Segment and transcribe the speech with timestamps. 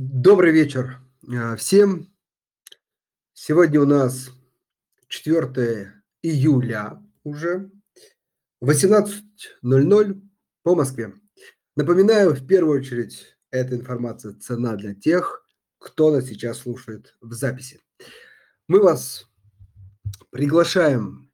[0.00, 2.14] Добрый вечер э, всем.
[3.32, 4.30] Сегодня у нас
[5.08, 7.68] 4 июля уже,
[8.62, 10.22] 18.00
[10.62, 11.14] по Москве.
[11.74, 15.44] Напоминаю, в первую очередь, эта информация цена для тех,
[15.78, 17.80] кто нас сейчас слушает в записи.
[18.68, 19.28] Мы вас
[20.30, 21.32] приглашаем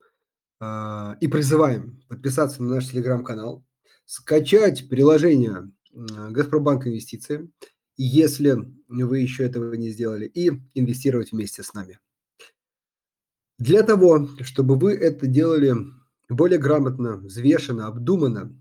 [0.62, 3.62] э, и призываем подписаться на наш телеграм-канал,
[4.06, 7.52] скачать приложение э, Газпромбанк Инвестиции–
[7.96, 8.56] если
[8.88, 11.98] вы еще этого не сделали, и инвестировать вместе с нами.
[13.58, 15.74] Для того, чтобы вы это делали
[16.28, 18.56] более грамотно, взвешенно, обдуманно,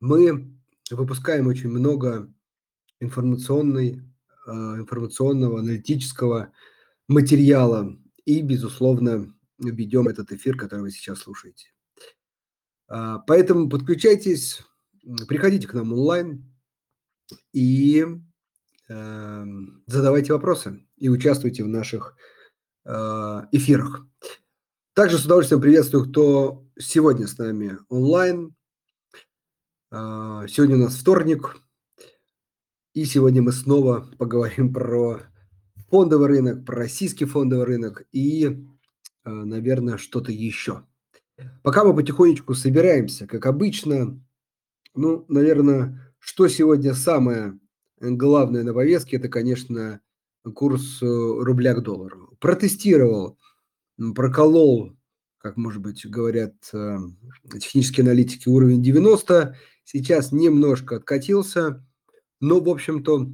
[0.00, 0.50] мы
[0.90, 2.32] выпускаем очень много
[3.00, 4.02] информационной,
[4.46, 6.52] э, информационного, аналитического
[7.06, 11.72] материала и, безусловно, ведем этот эфир, который вы сейчас слушаете.
[12.88, 14.62] А, поэтому подключайтесь,
[15.26, 16.44] приходите к нам онлайн
[17.52, 18.06] и
[18.88, 22.16] задавайте вопросы и участвуйте в наших
[22.84, 22.90] э,
[23.52, 24.06] эфирах.
[24.94, 28.54] Также с удовольствием приветствую, кто сегодня с нами онлайн.
[29.90, 31.56] Э, сегодня у нас вторник,
[32.94, 35.20] и сегодня мы снова поговорим про
[35.90, 40.84] фондовый рынок, про российский фондовый рынок и, э, наверное, что-то еще.
[41.62, 44.20] Пока мы потихонечку собираемся, как обычно,
[44.94, 47.58] ну, наверное, что сегодня самое
[48.00, 50.00] главное на повестке, это, конечно,
[50.54, 52.36] курс э, рубля к доллару.
[52.40, 53.38] Протестировал,
[54.14, 54.92] проколол,
[55.38, 56.98] как, может быть, говорят э,
[57.60, 59.56] технические аналитики, уровень 90.
[59.84, 61.84] Сейчас немножко откатился,
[62.40, 63.30] но, в общем-то,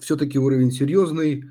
[0.00, 1.44] все-таки уровень серьезный.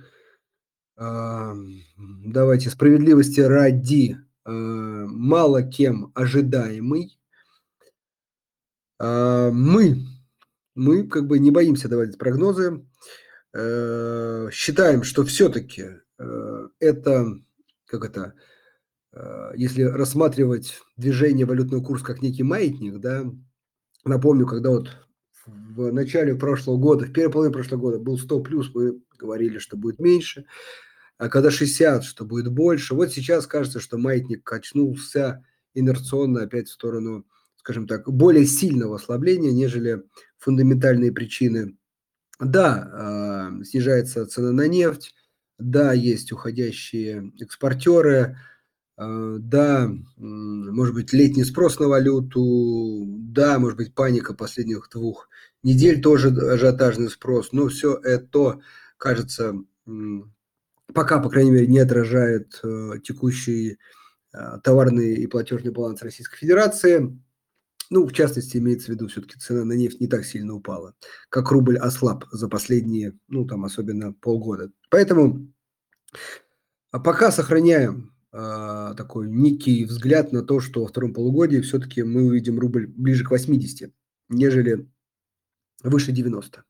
[0.97, 7.19] Давайте справедливости ради э, мало кем ожидаемый.
[8.97, 10.05] Мы
[10.75, 12.85] мы как бы не боимся давать прогнозы,
[13.53, 15.85] э, считаем, что все-таки
[16.19, 17.39] э, это,
[17.85, 18.33] как это,
[19.13, 23.25] э, если рассматривать движение валютного курса как некий маятник, да,
[24.03, 24.89] напомню, когда вот
[25.45, 29.77] в начале прошлого года, в первой половине прошлого года был 100 плюс, мы говорили, что
[29.77, 30.45] будет меньше,
[31.17, 32.93] а когда 60, что будет больше.
[32.93, 37.25] Вот сейчас кажется, что маятник качнулся инерционно опять в сторону,
[37.58, 40.03] скажем так, более сильного ослабления, нежели
[40.45, 41.76] фундаментальные причины.
[42.39, 45.16] Да, э, снижается цена на нефть,
[45.58, 48.38] да, есть уходящие экспортеры,
[48.98, 55.30] э, да, может быть, летний спрос на валюту, да, может быть, паника последних двух
[55.64, 58.60] недель, тоже ажиотажный спрос, но все это,
[58.98, 59.56] кажется,
[60.94, 63.80] пока, по крайней мере, не отражает э, текущий
[64.66, 67.17] товарный и платежный баланс Российской Федерации.
[67.89, 70.95] Ну, в частности, имеется в виду, все-таки цена на нефть не так сильно упала,
[71.29, 74.71] как рубль ослаб за последние, ну, там, особенно полгода.
[74.89, 75.47] Поэтому
[76.91, 82.23] а пока сохраняем э, такой некий взгляд на то, что во втором полугодии все-таки мы
[82.23, 83.93] увидим рубль ближе к 80,
[84.29, 84.89] нежели
[85.83, 86.63] выше 90.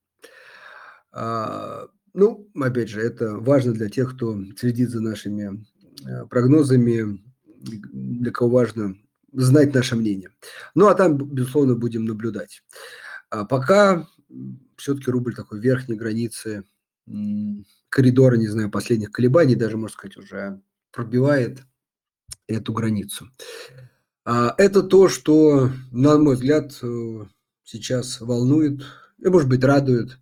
[1.12, 5.64] А, ну, опять же, это важно для тех, кто следит за нашими
[6.04, 8.96] э, прогнозами, для кого важно
[9.36, 10.30] знать наше мнение.
[10.74, 12.64] Ну, а там, безусловно, будем наблюдать.
[13.30, 14.08] А пока
[14.78, 16.64] все-таки рубль такой верхней границы
[17.90, 21.62] коридора, не знаю, последних колебаний, даже, можно сказать, уже пробивает
[22.48, 23.30] эту границу.
[24.26, 27.26] А это то, что, на мой взгляд, э,
[27.64, 28.82] сейчас волнует,
[29.20, 30.18] и, может быть, радует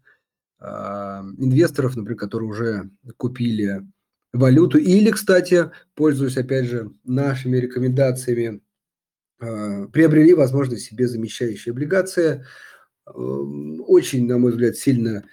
[0.59, 3.85] а, инвесторов, например, которые уже купили
[4.31, 4.77] валюту.
[4.77, 8.61] Или, кстати, пользуясь, опять же, нашими рекомендациями,
[9.91, 12.45] приобрели возможность себе замещающие облигации.
[13.05, 15.23] Очень, на мой взгляд, сильно,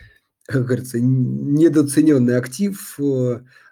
[0.47, 2.99] как говорится, недооцененный актив.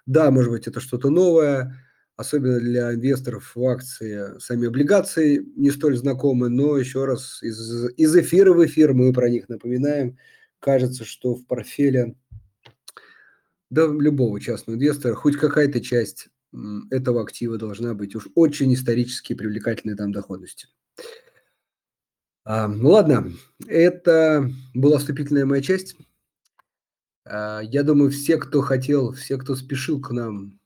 [0.05, 1.75] Да, может быть, это что-то новое,
[2.15, 4.39] особенно для инвесторов в акции.
[4.39, 9.29] Сами облигации не столь знакомы, но еще раз, из, из эфира в эфир мы про
[9.29, 10.17] них напоминаем.
[10.59, 12.15] Кажется, что в портфеле
[13.69, 16.29] да, любого частного инвестора хоть какая-то часть
[16.89, 20.67] этого актива должна быть уж очень исторически привлекательной там доходности.
[22.43, 23.31] А, ну ладно,
[23.67, 25.95] это была вступительная моя часть.
[27.25, 30.59] А, я думаю, все, кто хотел, все, кто спешил к нам,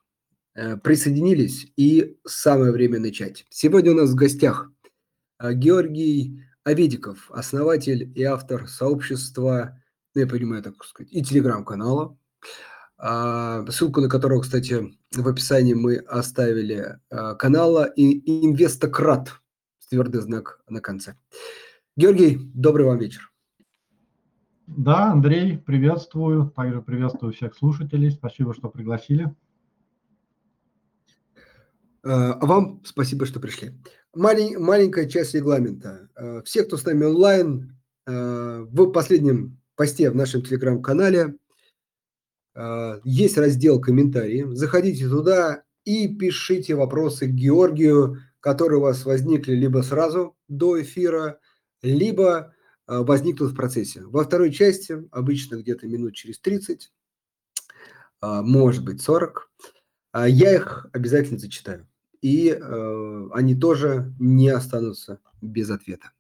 [0.56, 3.45] а, присоединились, и самое время начать.
[3.50, 4.71] Сегодня у нас в гостях
[5.38, 9.77] а, Георгий Аведиков, основатель и автор сообщества,
[10.15, 12.18] ну, я понимаю, так сказать, и телеграм-канала,
[13.03, 19.41] ссылку на которого, кстати, в описании мы оставили а, канала и Инвестократ
[19.89, 21.17] твердый знак на конце.
[21.97, 23.29] Георгий, добрый вам вечер.
[24.65, 26.50] Да, Андрей, приветствую.
[26.55, 28.09] Также приветствую всех слушателей.
[28.09, 29.35] Спасибо, что пригласили.
[32.03, 33.73] А вам спасибо, что пришли.
[34.15, 36.09] Малень, маленькая часть регламента.
[36.45, 41.35] Все, кто с нами онлайн, в последнем посте в нашем телеграм-канале
[43.03, 44.45] есть раздел комментарии.
[44.51, 51.39] Заходите туда и пишите вопросы к Георгию, которые у вас возникли либо сразу до эфира,
[51.81, 52.53] либо
[52.85, 54.01] возникнут в процессе.
[54.03, 56.91] Во второй части, обычно где-то минут через 30,
[58.21, 59.50] может быть 40,
[60.27, 61.88] я их обязательно зачитаю
[62.23, 66.11] и э, они тоже не останутся без ответа.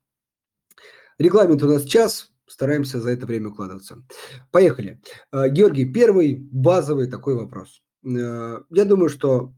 [1.17, 4.03] Регламент у нас час, стараемся за это время укладываться.
[4.51, 5.01] Поехали.
[5.31, 7.81] Э, Георгий, первый базовый такой вопрос.
[8.05, 9.53] Э, я думаю, что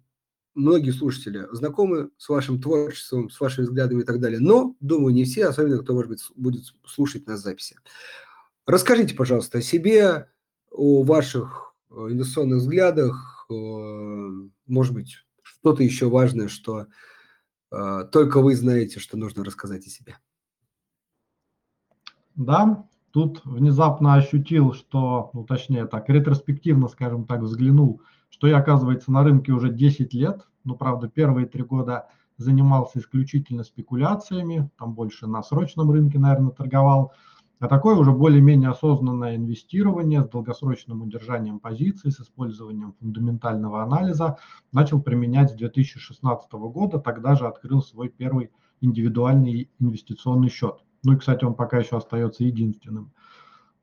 [0.54, 5.26] многие слушатели знакомы с вашим творчеством, с вашими взглядами и так далее, но, думаю, не
[5.26, 7.76] все, особенно кто, может быть, будет слушать нас записи.
[8.66, 10.30] Расскажите, пожалуйста, о себе,
[10.72, 15.18] о ваших э, инвестиционных взглядах, может быть,
[15.66, 16.88] что-то еще важное, что
[17.72, 20.18] э, только вы знаете, что нужно рассказать о себе.
[22.36, 29.12] Да, тут внезапно ощутил, что, ну точнее так, ретроспективно, скажем так, взглянул, что я, оказывается,
[29.12, 30.46] на рынке уже 10 лет.
[30.66, 37.14] Ну, правда, первые три года занимался исключительно спекуляциями, там больше на срочном рынке, наверное, торговал.
[37.60, 44.38] А такое уже более-менее осознанное инвестирование с долгосрочным удержанием позиций, с использованием фундаментального анализа
[44.74, 47.00] начал применять с 2016 года.
[47.00, 48.52] Тогда же открыл свой первый
[48.82, 50.84] индивидуальный инвестиционный счет.
[51.06, 53.12] Ну и, кстати, он пока еще остается единственным.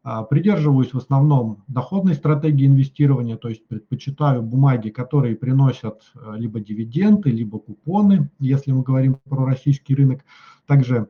[0.04, 6.58] А, придерживаюсь в основном доходной стратегии инвестирования, то есть предпочитаю бумаги, которые приносят э, либо
[6.58, 10.24] дивиденды, либо купоны, если мы говорим про российский рынок.
[10.66, 11.08] Также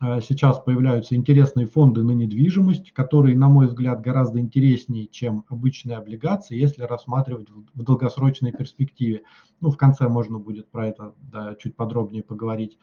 [0.00, 5.96] Э, сейчас появляются интересные фонды на недвижимость, которые, на мой взгляд, гораздо интереснее, чем обычные
[5.96, 9.22] облигации, если рассматривать в долгосрочной перспективе.
[9.60, 12.78] Ну, в конце можно будет про это да, чуть подробнее поговорить.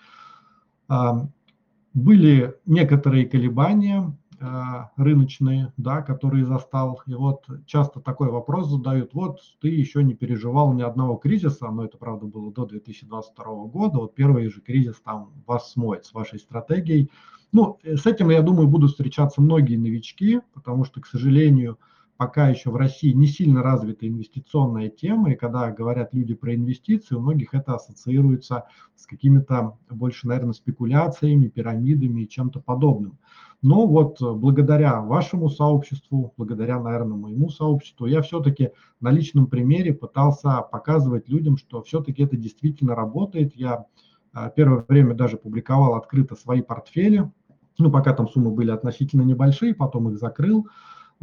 [1.96, 7.02] Были некоторые колебания, а, рыночные, да, которые застал.
[7.08, 11.86] И вот часто такой вопрос задают, вот ты еще не переживал ни одного кризиса, но
[11.86, 16.38] это, правда, было до 2022 года, вот первый же кризис там вас смоет с вашей
[16.40, 17.10] стратегией.
[17.54, 21.80] Ну, э, с этим, я думаю, будут встречаться многие новички, потому что, к сожалению,
[22.18, 27.16] пока еще в России не сильно развита инвестиционная тема, и когда говорят люди про инвестиции,
[27.16, 28.66] у многих это ассоциируется
[28.96, 33.18] с какими-то больше, наверное, спекуляциями, пирамидами и чем-то подобным.
[33.62, 40.62] Но вот благодаря вашему сообществу, благодаря, наверное, моему сообществу, я все-таки на личном примере пытался
[40.62, 43.56] показывать людям, что все-таки это действительно работает.
[43.56, 43.86] Я
[44.34, 47.32] а, первое время даже публиковал открыто свои портфели,
[47.78, 50.68] ну, пока там суммы были относительно небольшие, потом их закрыл.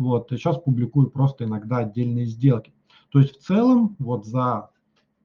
[0.02, 2.72] Вот, сейчас публикую просто иногда отдельные сделки.
[3.10, 4.70] То есть в целом вот за,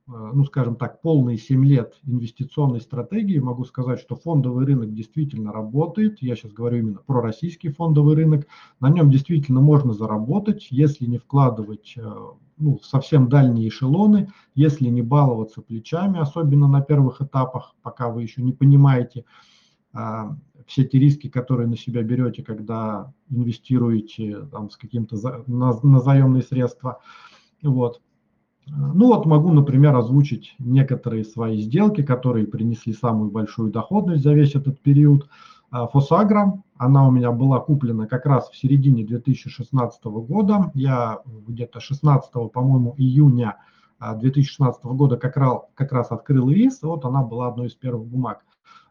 [0.08, 5.52] э, ну скажем так, полные 7 лет инвестиционной стратегии могу сказать, что фондовый рынок действительно
[5.52, 6.22] работает.
[6.22, 8.46] Я сейчас говорю именно про российский фондовый рынок.
[8.80, 12.02] На нем действительно можно заработать, если не вкладывать э,
[12.58, 18.42] ну, совсем дальние эшелоны, если не баловаться плечами, особенно на первых этапах, пока вы еще
[18.42, 19.26] не понимаете,
[20.68, 26.00] все те риски, которые на себя берете, когда инвестируете там, с каким-то за, на, на
[26.02, 27.00] заемные средства.
[27.64, 28.02] Вот.
[28.70, 34.56] Ну вот могу, например, озвучить некоторые свои сделки, которые принесли самую большую доходность за весь
[34.56, 35.30] этот период.
[35.72, 40.72] А, Фосагра, она у меня была куплена как раз в середине 2016 года.
[40.74, 43.58] Я где-то 16, по-моему, июня
[44.00, 48.06] 2016 а, года как раз, как раз открыл ИИС, вот она была одной из первых
[48.06, 48.46] бумаг.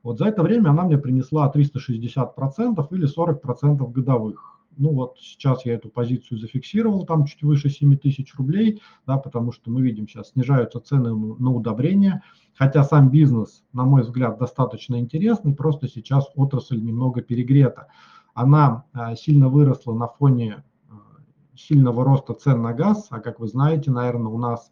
[0.07, 4.61] Вот за это время она мне принесла 360% или 40% годовых.
[4.77, 9.51] Ну вот сейчас я эту позицию зафиксировал, там чуть выше 7 тысяч рублей, да, потому
[9.51, 12.23] что мы видим сейчас снижаются цены на удобрения,
[12.55, 17.89] хотя сам бизнес, на мой взгляд, достаточно интересный, просто сейчас отрасль немного перегрета.
[18.33, 20.95] Она а, сильно выросла на фоне а,
[21.57, 24.71] сильного роста цен на газ, а как вы знаете, наверное, у нас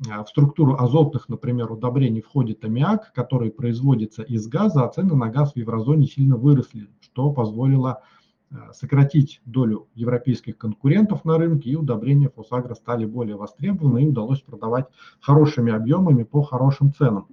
[0.00, 5.52] в структуру азотных, например, удобрений входит аммиак, который производится из газа, а цены на газ
[5.52, 8.02] в еврозоне сильно выросли, что позволило
[8.50, 14.40] э, сократить долю европейских конкурентов на рынке, и удобрения Фосагро стали более востребованы, и удалось
[14.40, 14.86] продавать
[15.20, 17.26] хорошими объемами по хорошим ценам.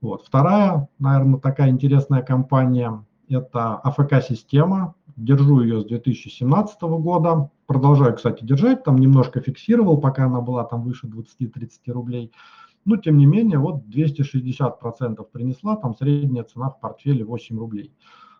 [0.00, 0.24] Вот.
[0.26, 4.96] Вторая, наверное, такая интересная компания– это АФК-система.
[5.22, 10.82] Держу ее с 2017 года продолжаю, кстати, держать, там немножко фиксировал, пока она была там
[10.82, 12.32] выше 20-30 рублей.
[12.84, 17.94] Но, тем не менее, вот 260% принесла, там средняя цена в портфеле 8 рублей.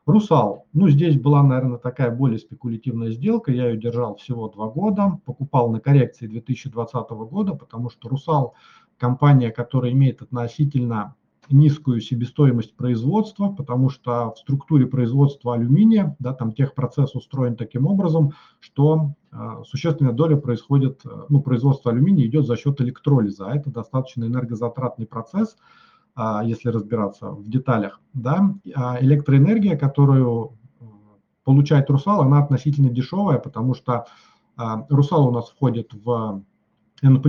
[0.04, 0.66] Русал.
[0.72, 3.52] Ну, здесь была, наверное, такая более спекулятивная сделка.
[3.52, 5.20] Я ее держал всего два года.
[5.24, 8.54] Покупал на коррекции 2020 года, потому что Русал–
[9.02, 11.16] компания, которая имеет относительно
[11.50, 18.32] низкую себестоимость производства, потому что в структуре производства алюминия, да, там техпроцесс устроен таким образом,
[18.60, 23.70] что э, существенная доля происходит, э, ну, производство алюминия идет за счет электролиза, а это
[23.70, 25.56] достаточно энергозатратный процесс,
[26.16, 30.84] э, если разбираться в деталях, да, а электроэнергия, которую э,
[31.44, 34.06] получает Русал, она относительно дешевая, потому что
[34.90, 36.44] Русал у нас входит в
[37.02, 37.20] N+,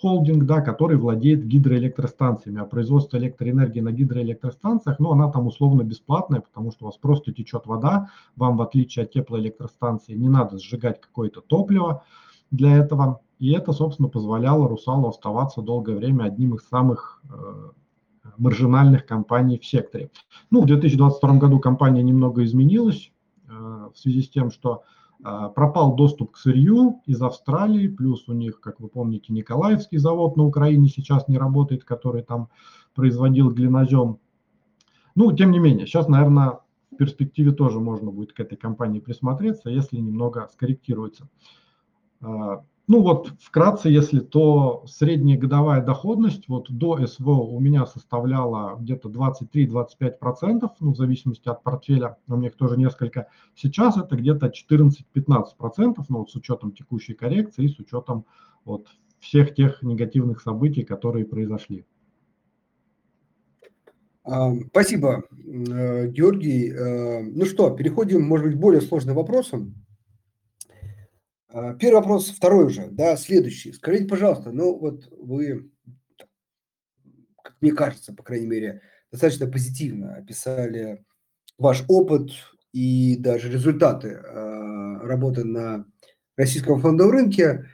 [0.00, 6.40] холдинг, да, который владеет гидроэлектростанциями, а производство электроэнергии на гидроэлектростанциях, ну, она там условно бесплатная,
[6.40, 11.00] потому что у вас просто течет вода, вам, в отличие от теплоэлектростанции, не надо сжигать
[11.00, 12.02] какое-то топливо
[12.50, 17.70] для этого, и это, собственно, позволяло Русалу оставаться долгое время одним из самых э,
[18.36, 20.10] маржинальных компаний в секторе.
[20.50, 23.12] Ну, в 2022 году компания немного изменилась
[23.48, 23.52] э,
[23.94, 28.60] в связи с тем, что а, пропал доступ к сырью из Австралии, плюс у них,
[28.60, 32.48] как вы помните, Николаевский завод на Украине сейчас не работает, который там
[32.94, 34.18] производил глинозем.
[35.14, 36.60] Ну, тем не менее, сейчас, наверное,
[36.90, 41.28] в перспективе тоже можно будет к этой компании присмотреться, если немного скорректируется.
[42.90, 49.08] Ну вот вкратце, если то средняя годовая доходность вот до СВО у меня составляла где-то
[49.08, 53.28] 23-25%, ну в зависимости от портфеля, у меня их тоже несколько.
[53.54, 58.26] Сейчас это где-то 14-15%, ну вот с учетом текущей коррекции и с учетом
[58.64, 58.88] вот
[59.20, 61.86] всех тех негативных событий, которые произошли.
[64.24, 66.72] А, спасибо, э, Георгий.
[66.72, 69.76] Э, ну что, переходим, может быть, к более сложным вопросам.
[71.52, 73.72] А, первый вопрос, второй уже, да, следующий.
[73.72, 75.70] Скажите, пожалуйста, ну вот вы,
[77.42, 81.04] как мне кажется, по крайней мере, достаточно позитивно описали
[81.58, 82.30] ваш опыт
[82.72, 85.86] и даже результаты э, работы на
[86.36, 87.66] российском фондовом рынке,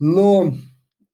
[0.00, 0.52] но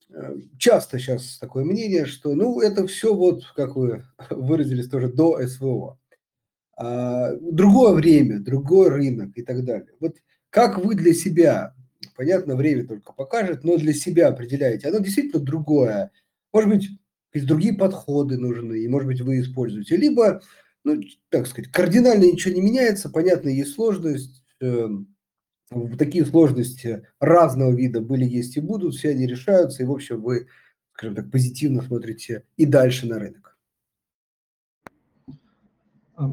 [0.08, 5.46] э, часто сейчас такое мнение, что ну это все вот, как вы выразились тоже, до
[5.46, 5.98] СВО.
[6.78, 9.92] А, другое время, другой рынок и так далее.
[10.00, 10.16] Вот
[10.48, 11.75] как вы для себя
[12.16, 14.88] понятно, время только покажет, но для себя определяете.
[14.88, 16.10] Оно действительно другое.
[16.52, 16.88] Может быть,
[17.46, 19.96] другие подходы нужны, и, может быть, вы используете.
[19.96, 20.42] Либо,
[20.84, 24.88] ну, так сказать, кардинально ничего не меняется, понятно, есть сложность, э,
[25.98, 30.48] такие сложности разного вида были, есть и будут, все они решаются, и, в общем, вы,
[30.94, 33.58] скажем так, позитивно смотрите и дальше на рынок.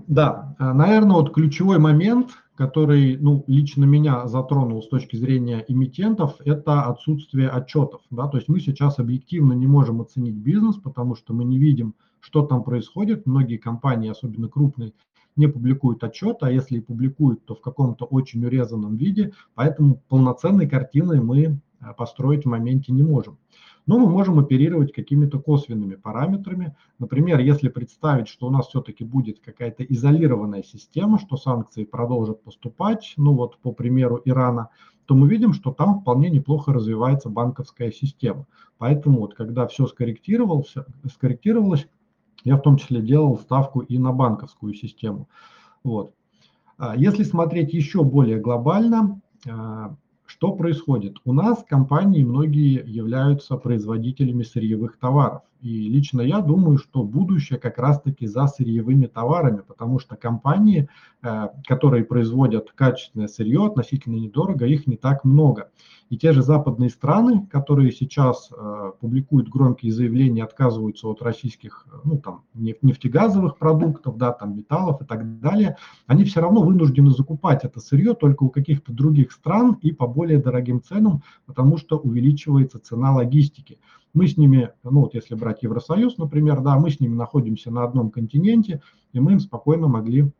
[0.07, 2.31] Да, наверное, вот ключевой момент–
[2.63, 7.99] который ну, лично меня затронул с точки зрения эмитентов, это отсутствие отчетов.
[8.09, 8.29] Да?
[8.29, 12.45] То есть мы сейчас объективно не можем оценить бизнес, потому что мы не видим, что
[12.45, 13.25] там происходит.
[13.25, 14.93] Многие компании, особенно крупные,
[15.35, 20.69] не публикуют отчет, а если и публикуют, то в каком-то очень урезанном виде, поэтому полноценной
[20.69, 23.37] картины мы э, построить в моменте не можем
[23.85, 26.75] но мы можем оперировать какими-то косвенными параметрами.
[26.99, 33.13] Например, если представить, что у нас все-таки будет какая-то изолированная система, что санкции продолжат поступать,
[33.17, 34.69] ну вот по примеру Ирана,
[35.05, 38.45] то мы видим, что там вполне неплохо развивается банковская система.
[38.77, 40.75] Поэтому вот когда все скорректировалось,
[41.13, 41.87] скорректировалось,
[42.43, 45.27] я в том числе делал ставку и на банковскую систему.
[45.83, 46.13] Вот.
[46.77, 49.95] А если смотреть еще более глобально, а,
[50.33, 51.17] что происходит?
[51.25, 55.43] У нас компании многие являются производителями сырьевых товаров.
[55.61, 60.89] И лично я думаю, что будущее как раз-таки за сырьевыми товарами, потому что компании,
[61.21, 65.69] э, которые производят качественное сырье относительно недорого, их не так много.
[66.09, 71.95] И те же западные страны, которые сейчас э, публикуют громкие заявления, отказываются от российских э,
[72.03, 77.63] ну, там, нефтегазовых продуктов, да, там, металлов и так далее, они все равно вынуждены закупать
[77.63, 82.79] это сырье только у каких-то других стран и по более дорогим ценам, потому что увеличивается
[82.79, 83.77] цена логистики.
[84.13, 87.83] Мы с ними, ну вот если брать Евросоюз, например, да, мы с ними находимся на
[87.83, 90.31] одном континенте, и мы им спокойно могли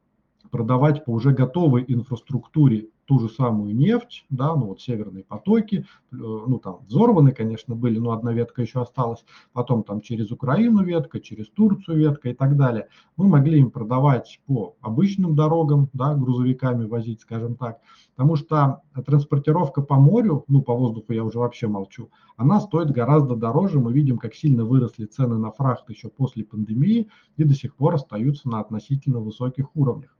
[0.51, 5.83] продавать по уже готовой инфраструктуре ту же самую нефть, да, ну вот северные потоки, э,
[6.11, 11.19] ну там взорваны, конечно, были, но одна ветка еще осталась, потом там через Украину ветка,
[11.19, 12.87] через Турцию ветка и так далее.
[13.17, 17.79] Мы могли им продавать по обычным дорогам, да, грузовиками возить, скажем так,
[18.15, 23.35] потому что транспортировка по морю, ну по воздуху я уже вообще молчу, она стоит гораздо
[23.35, 27.75] дороже, мы видим, как сильно выросли цены на фрахт еще после пандемии и до сих
[27.75, 30.15] пор остаются на относительно высоких уровнях.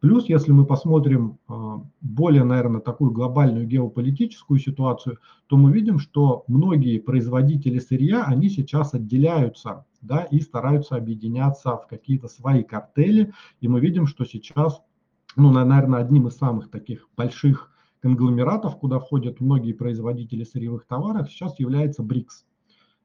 [0.00, 6.44] Плюс, если мы посмотрим а, более, наверное, такую глобальную геополитическую ситуацию, то мы видим, что
[6.46, 13.32] многие производители сырья, они сейчас отделяются да, и стараются объединяться в какие-то свои картели.
[13.62, 14.82] И мы видим, что сейчас
[15.36, 21.58] ну, наверное, одним из самых таких больших конгломератов, куда входят многие производители сырьевых товаров, сейчас
[21.58, 22.44] является БРИКС.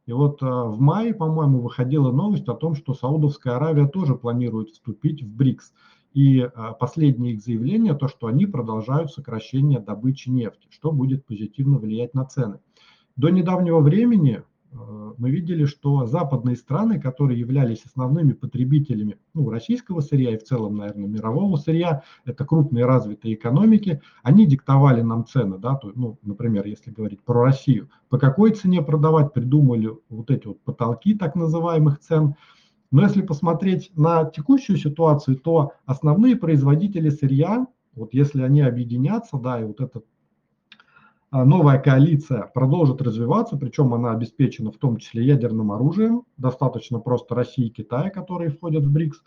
[0.05, 5.23] И вот в мае, по-моему, выходила новость о том, что Саудовская Аравия тоже планирует вступить
[5.23, 5.73] в БРИКС.
[6.13, 12.15] И последнее их заявление, то, что они продолжают сокращение добычи нефти, что будет позитивно влиять
[12.15, 12.59] на цены.
[13.15, 20.01] До недавнего времени Э, мы видели, что западные страны, которые являлись основными потребителями ну, российского
[20.01, 25.57] сырья и в целом, наверное, мирового сырья, это крупные развитые экономики, они диктовали нам цены,
[25.57, 30.47] да, то, ну, например, если говорить про Россию, по какой цене продавать, придумали вот эти
[30.47, 32.35] вот потолки так называемых цен.
[32.91, 39.59] Но если посмотреть на текущую ситуацию, то основные производители сырья, вот если они объединятся, да,
[39.59, 40.05] и вот этот
[41.31, 47.67] новая коалиция продолжит развиваться, причем она обеспечена в том числе ядерным оружием, достаточно просто России
[47.67, 49.21] и Китая, которые входят в БРИКС,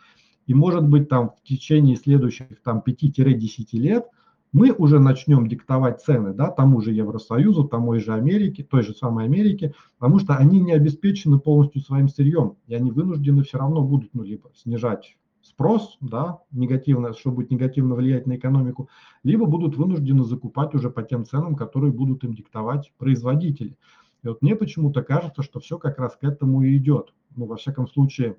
[0.46, 4.06] и может быть там в течение следующих там 5-10 лет
[4.52, 9.24] мы уже начнем диктовать цены да, тому же Евросоюзу, тому же Америке, той же самой
[9.24, 14.10] Америке, потому что они не обеспечены полностью своим сырьем, и они вынуждены все равно будут
[14.12, 18.88] ну, либо снижать спрос, да, негативно, что будет негативно влиять на экономику,
[19.22, 23.76] либо будут вынуждены закупать уже по тем ценам, которые будут им диктовать производители.
[24.22, 27.12] И вот мне почему-то кажется, что все как раз к этому и идет.
[27.34, 28.36] Ну, во всяком случае,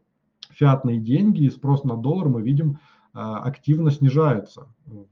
[0.50, 2.79] фиатные деньги и спрос на доллар мы видим
[3.13, 4.67] а, активно снижаются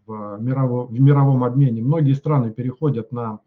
[0.05, 1.81] в, мировом, в мировом обмене.
[1.81, 3.39] Многие страны переходят на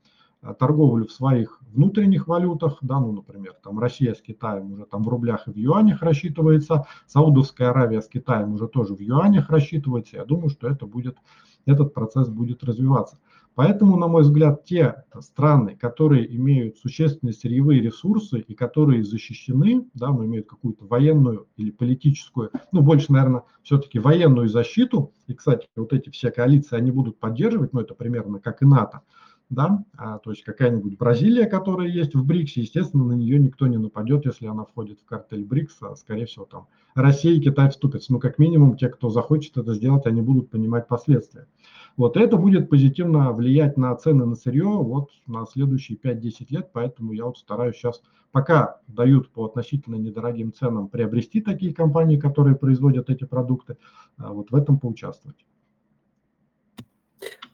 [0.53, 5.09] торговлю в своих внутренних валютах, да, ну, например, там Россия с Китаем уже там в
[5.09, 10.17] рублях и в юанях рассчитывается, Саудовская Аравия с Китаем уже тоже в юанях рассчитывается.
[10.17, 11.17] Я думаю, что это будет,
[11.65, 13.19] этот процесс будет развиваться.
[13.55, 20.11] Поэтому, на мой взгляд, те страны, которые имеют существенные сырьевые ресурсы и которые защищены, да,
[20.11, 25.93] ну, имеют какую-то военную или политическую, ну, больше, наверное, все-таки военную защиту, и, кстати, вот
[25.93, 29.03] эти все коалиции, они будут поддерживать, ну, это примерно как и НАТО,
[29.51, 33.77] да, а, то есть какая-нибудь Бразилия, которая есть в БРИКСе, естественно, на нее никто не
[33.77, 38.13] нападет, если она входит в картель БРИКС, а, скорее всего, там Россия и Китай вступятся,
[38.13, 41.47] ну, как минимум, те, кто захочет это сделать, они будут понимать последствия.
[41.97, 47.13] Вот это будет позитивно влиять на цены на сырье вот на следующие 5-10 лет, поэтому
[47.13, 53.11] я вот стараюсь сейчас, пока дают по относительно недорогим ценам приобрести такие компании, которые производят
[53.11, 53.77] эти продукты,
[54.17, 55.45] а, вот в этом поучаствовать.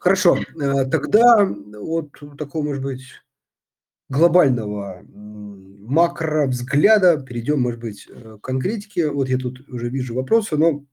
[0.00, 3.02] Хорошо, э, тогда вот такого, может быть,
[4.08, 9.10] глобального макро взгляда перейдем, может быть, э, к конкретике.
[9.10, 10.86] Вот я тут уже вижу вопросы, но,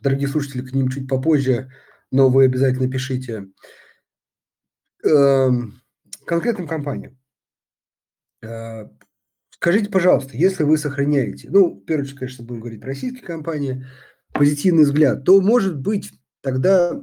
[0.00, 1.72] дорогие слушатели, к ним чуть попозже,
[2.12, 3.48] но вы обязательно пишите.
[5.02, 5.82] Эм,
[6.24, 7.18] конкретным компаниям.
[8.42, 8.88] Э,
[9.50, 13.84] скажите, пожалуйста, если вы сохраняете, ну, в первую очередь, конечно, будем говорить про российские компании,
[14.32, 17.02] позитивный взгляд, то, может быть, тогда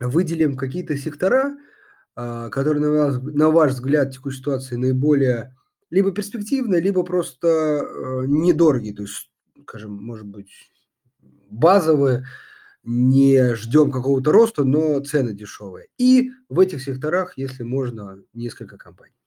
[0.00, 1.56] выделим какие-то сектора,
[2.14, 5.54] а, которые, на ваш, на ваш взгляд, в текущей ситуации наиболее
[5.90, 9.30] либо перспективные, либо просто э, недорогие, то есть,
[9.62, 10.50] скажем, может быть,
[11.48, 12.26] базовые,
[12.84, 15.88] не ждем какого-то роста, но цены дешевые.
[15.98, 19.17] И в этих секторах, если можно, несколько компаний.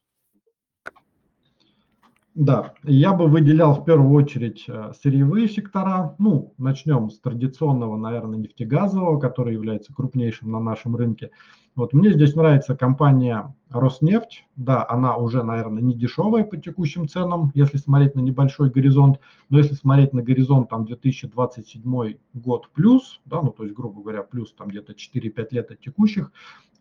[2.33, 6.15] Да, я бы выделял в первую очередь э, сырьевые сектора.
[6.17, 11.31] Ну, начнем с традиционного, наверное, нефтегазового, который является крупнейшим на нашем рынке.
[11.75, 14.45] Вот мне здесь нравится компания Роснефть.
[14.57, 19.21] Да, она уже, наверное, не дешевая по текущим ценам, если смотреть на небольшой горизонт.
[19.49, 24.23] Но если смотреть на горизонт там 2027 год плюс, да, ну то есть, грубо говоря,
[24.23, 26.31] плюс там где-то 4-5 лет от текущих,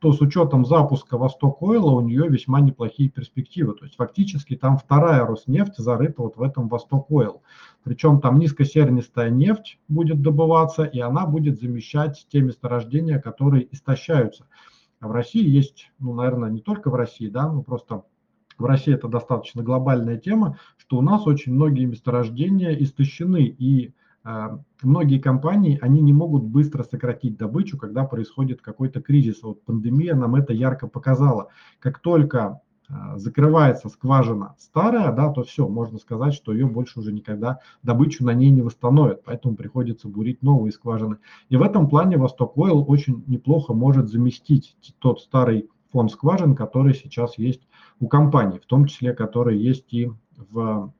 [0.00, 3.74] то с учетом запуска Восток Ойла у нее весьма неплохие перспективы.
[3.74, 7.42] То есть фактически там вторая Роснефть зарыта вот в этом Восток Ойл.
[7.84, 14.46] Причем там низкосернистая нефть будет добываться, и она будет замещать те месторождения, которые истощаются.
[15.00, 18.04] А в России есть, ну, наверное, не только в России, да, ну просто
[18.58, 24.60] в России это достаточно глобальная тема, что у нас очень многие месторождения истощены, и а,
[24.82, 29.42] многие компании, они не могут быстро сократить добычу, когда происходит какой-то кризис.
[29.42, 31.48] Вот пандемия нам это ярко показала.
[31.78, 32.60] Как только
[33.16, 38.34] закрывается скважина старая, да, то все, можно сказать, что ее больше уже никогда добычу на
[38.34, 41.18] ней не восстановят, поэтому приходится бурить новые скважины.
[41.48, 46.94] И в этом плане Восток Ойл очень неплохо может заместить тот старый фонд скважин, который
[46.94, 47.62] сейчас есть
[48.00, 50.92] у компании, в том числе, который есть и в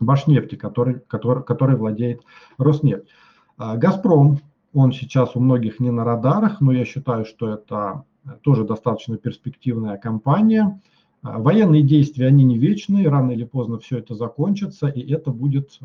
[0.00, 2.22] Башнефти, который, который, который владеет
[2.58, 3.08] Роснефть.
[3.56, 4.40] А, Газпром,
[4.74, 8.04] он сейчас у многих не на радарах, но я считаю, что это
[8.42, 10.80] тоже достаточно перспективная компания.
[11.24, 15.78] А, военные действия, они не вечные, рано или поздно все это закончится, и это будет
[15.80, 15.84] э,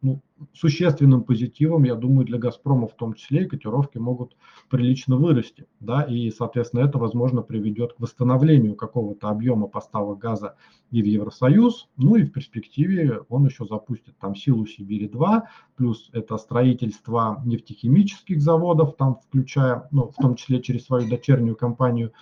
[0.00, 0.20] ну,
[0.54, 4.34] существенным позитивом, я думаю, для «Газпрома» в том числе, и котировки могут
[4.70, 10.56] прилично вырасти, да, и, соответственно, это, возможно, приведет к восстановлению какого-то объема поставок газа
[10.90, 15.42] и в Евросоюз, ну и в перспективе он еще запустит там силу Сибири-2,
[15.76, 22.14] плюс это строительство нефтехимических заводов, там включая, ну, в том числе через свою дочернюю компанию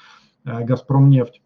[0.45, 1.43] э, «Газпромнефть»,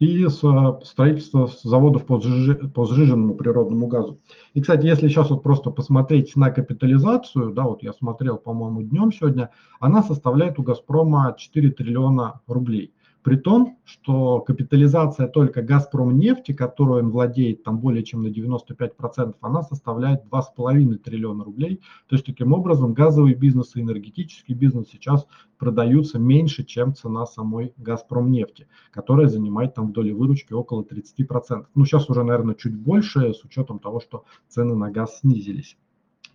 [0.00, 4.20] и строительство заводов по, по сжиженному природному газу.
[4.52, 9.12] И, кстати, если сейчас вот просто посмотреть на капитализацию, да, вот я смотрел, по-моему, днем
[9.12, 9.50] сегодня,
[9.80, 12.93] она составляет у «Газпрома» 4 триллиона рублей.
[13.24, 19.36] При том, что капитализация только «Газпром» нефти, которую он владеет там более чем на 95%,
[19.40, 21.80] она составляет 2,5 триллиона рублей.
[22.06, 27.72] То есть таким образом газовый бизнес и энергетический бизнес сейчас продаются меньше, чем цена самой
[27.78, 31.64] «Газпром» нефти, которая занимает там в доле выручки около 30%.
[31.74, 35.78] Ну сейчас уже, наверное, чуть больше с учетом того, что цены на газ снизились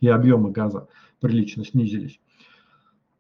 [0.02, 0.88] и объемы газа
[1.20, 2.20] прилично снизились.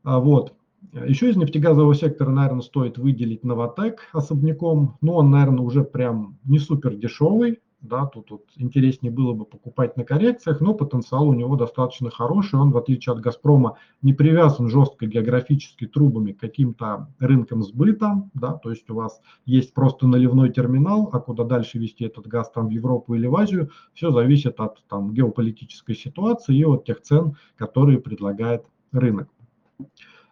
[0.01, 0.55] А вот.
[0.93, 4.97] Еще из нефтегазового сектора, наверное, стоит выделить Новотек особняком.
[5.01, 7.59] Но он, наверное, уже прям не супер дешевый.
[7.81, 12.59] Да, тут вот интереснее было бы покупать на коррекциях, но потенциал у него достаточно хороший.
[12.59, 18.29] Он, в отличие от «Газпрома», не привязан жестко географически трубами к каким-то рынкам сбыта.
[18.33, 22.51] Да, то есть у вас есть просто наливной терминал, а куда дальше вести этот газ,
[22.51, 27.01] там в Европу или в Азию, все зависит от там, геополитической ситуации и от тех
[27.01, 29.29] цен, которые предлагает рынок.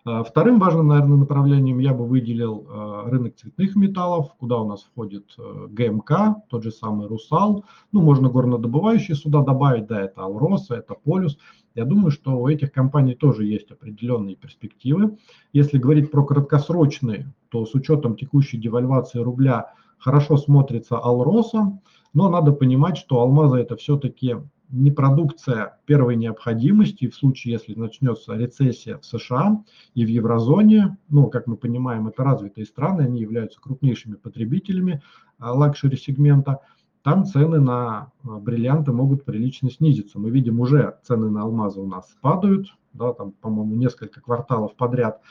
[0.07, 4.83] А, вторым важным, наверное, направлением я бы выделил а, рынок цветных металлов, куда у нас
[4.83, 7.65] входит э, ГМК, тот же самый Русал.
[7.91, 11.37] Ну, можно горнодобывающие сюда добавить, да, это Алроса, это Полюс.
[11.75, 15.17] Я думаю, что у этих компаний тоже есть определенные перспективы.
[15.51, 21.81] Если говорить про краткосрочные, то с учетом текущей девальвации рубля хорошо смотрится Алроса,
[22.13, 24.37] но надо понимать, что алмазы это все-таки
[24.69, 30.97] не продукция первой необходимости в случае, если начнется рецессия в США и в еврозоне.
[31.09, 35.01] Ну, как мы понимаем, это развитые страны, они являются крупнейшими потребителями
[35.39, 36.59] а, luxury -сегмента.
[37.03, 40.19] Там цены на а, бриллианты могут прилично снизиться.
[40.19, 45.21] Мы видим уже цены на алмазы у нас падают, да, там, по-моему, несколько кварталов подряд.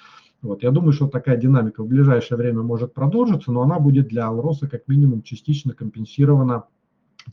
[0.42, 0.62] Вот.
[0.62, 4.68] Я думаю, что такая динамика в ближайшее время может продолжиться, но она будет для Алроса
[4.68, 6.64] как минимум частично компенсирована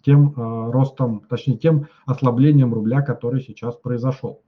[0.02, 4.42] тем э, ростом, точнее тем ослаблением рубля, который сейчас произошел.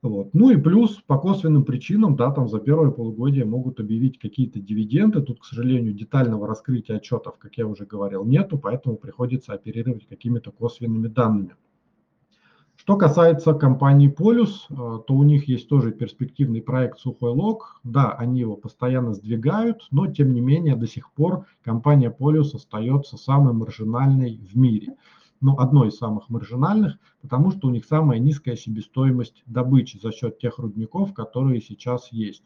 [0.00, 0.32] Вот.
[0.32, 5.20] Ну и плюс по косвенным причинам, да, там за первое полугодие могут объявить какие-то дивиденды.
[5.22, 10.52] Тут, к сожалению, детального раскрытия отчетов, как я уже говорил, нету, поэтому приходится оперировать какими-то
[10.52, 11.56] косвенными данными.
[12.88, 17.82] Что касается компании Полюс, э, то у них есть тоже перспективный проект Сухой Лог.
[17.84, 23.18] Да, они его постоянно сдвигают, но тем не менее до сих пор компания Полюс остается
[23.18, 24.96] самой маржинальной в мире.
[25.42, 30.38] Ну, одной из самых маржинальных, потому что у них самая низкая себестоимость добычи за счет
[30.38, 32.42] тех рудников, которые сейчас есть.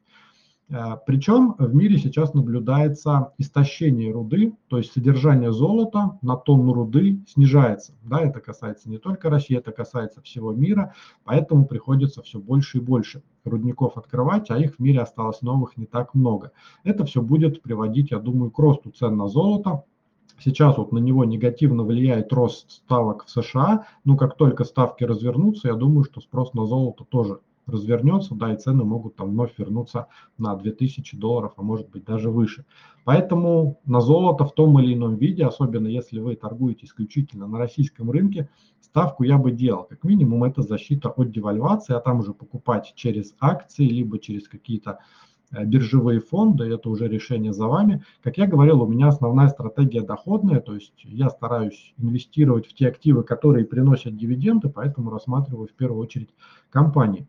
[0.72, 7.22] Э, Причем в мире сейчас наблюдается истощение руды, то есть содержание золота на тонну руды
[7.28, 7.92] снижается.
[8.02, 12.80] Да, это касается не только России, это касается всего мира, поэтому приходится все больше и
[12.80, 16.52] больше рудников открывать, а их в мире осталось новых не так много.
[16.84, 19.84] Это все будет приводить, я думаю, к росту цен на золото,
[20.38, 25.68] Сейчас вот на него негативно влияет рост ставок в США, но как только ставки развернутся,
[25.68, 30.08] я думаю, что спрос на золото тоже развернется, да, и цены могут там вновь вернуться
[30.38, 32.64] на 2000 долларов, а может быть даже выше.
[33.04, 38.10] Поэтому на золото в том или ином виде, особенно если вы торгуете исключительно на российском
[38.10, 38.48] рынке,
[38.80, 39.84] ставку я бы делал.
[39.84, 44.98] Как минимум это защита от девальвации, а там уже покупать через акции, либо через какие-то
[45.50, 48.04] э, биржевые фонды, это уже решение за вами.
[48.22, 52.88] Как я говорил, у меня основная стратегия доходная, то есть я стараюсь инвестировать в те
[52.88, 56.30] активы, которые приносят дивиденды, поэтому рассматриваю в первую очередь
[56.70, 57.26] компании.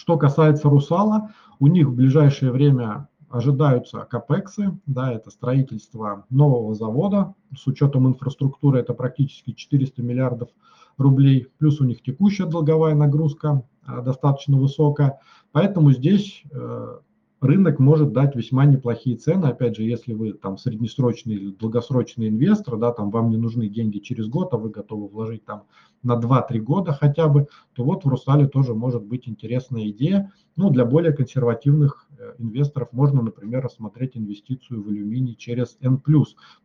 [0.00, 7.34] Что касается Русала, у них в ближайшее время ожидаются капексы, да, это строительство нового завода,
[7.54, 10.48] с учетом инфраструктуры это практически 400 миллиардов
[10.96, 15.20] рублей, плюс у них текущая долговая нагрузка а, достаточно высокая,
[15.52, 16.98] поэтому здесь э,
[17.40, 19.46] рынок может дать весьма неплохие цены.
[19.46, 23.98] Опять же, если вы там среднесрочный или долгосрочный инвестор, да, там вам не нужны деньги
[23.98, 25.64] через год, а вы готовы вложить там
[26.02, 30.32] на 2-3 года хотя бы, то вот в Русале тоже может быть интересная идея.
[30.56, 36.00] Ну, для более консервативных э, инвесторов можно, например, рассмотреть инвестицию в алюминий через N+,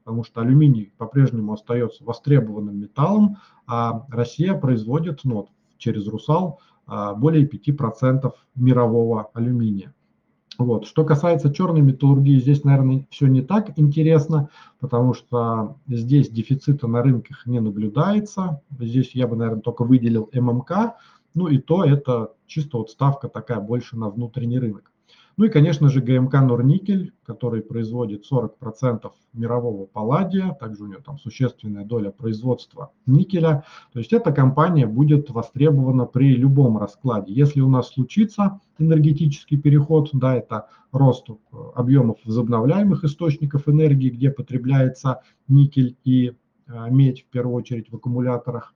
[0.03, 7.47] потому что алюминий по-прежнему остается востребованным металлом, а Россия производит ну, через Русал а, более
[7.47, 9.94] 5% мирового алюминия.
[10.58, 10.86] Вот.
[10.86, 17.02] Что касается черной металлургии, здесь, наверное, все не так интересно, потому что здесь дефицита на
[17.02, 18.62] рынках не наблюдается.
[18.80, 20.96] Здесь я бы, наверное, только выделил ММК,
[21.34, 24.91] ну и то это чисто вот ставка такая больше на внутренний рынок.
[25.38, 31.17] Ну и, конечно же, ГМК Норникель, который производит 40% мирового палладия, также у него там
[31.19, 33.65] существенная доля производства никеля.
[33.91, 37.34] То есть эта компания будет востребована при любом раскладе.
[37.34, 41.34] Если у нас случится энергетический переход, да, это рост э,
[41.76, 46.34] объемов возобновляемых источников энергии, где потребляется никель и
[46.67, 48.74] э, медь в первую очередь в аккумуляторах,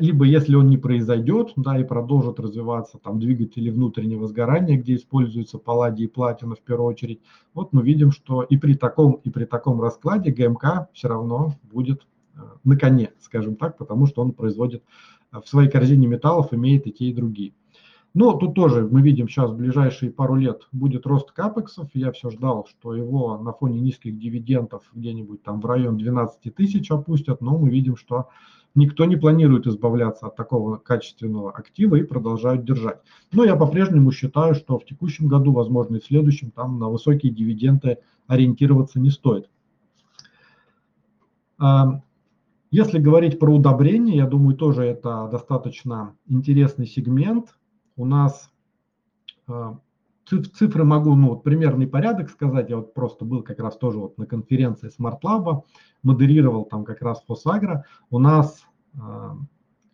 [0.00, 5.58] либо если он не произойдет, да, и продолжит развиваться там двигатели внутреннего сгорания, где используются
[5.58, 7.20] палладий и платина в первую очередь,
[7.52, 12.06] вот мы видим, что и при таком, и при таком раскладе ГМК все равно будет
[12.34, 14.82] а, на коне, скажем так, потому что он производит
[15.30, 17.52] а, в своей корзине металлов, имеет и те, и другие.
[18.12, 21.90] Но тут тоже мы видим сейчас в ближайшие пару лет будет рост капексов.
[21.94, 26.90] Я все ждал, что его на фоне низких дивидендов где-нибудь там в район 12 тысяч
[26.90, 28.28] опустят, но мы видим, что
[28.74, 33.00] Никто не планирует избавляться от такого качественного актива и продолжают держать.
[33.32, 37.32] Но я по-прежнему считаю, что в текущем году, возможно, и в следующем, там на высокие
[37.32, 39.50] дивиденды ориентироваться не стоит.
[41.58, 42.00] А,
[42.70, 47.56] если говорить про удобрения, я думаю, тоже это достаточно интересный сегмент.
[47.96, 48.50] У нас
[49.48, 49.78] а,
[50.38, 52.70] цифры могу, ну, вот примерный порядок сказать.
[52.70, 55.62] Я вот просто был как раз тоже вот на конференции Smart Lab,
[56.02, 57.84] модерировал там как раз Фосагра.
[58.10, 58.64] У нас
[58.94, 58.98] э,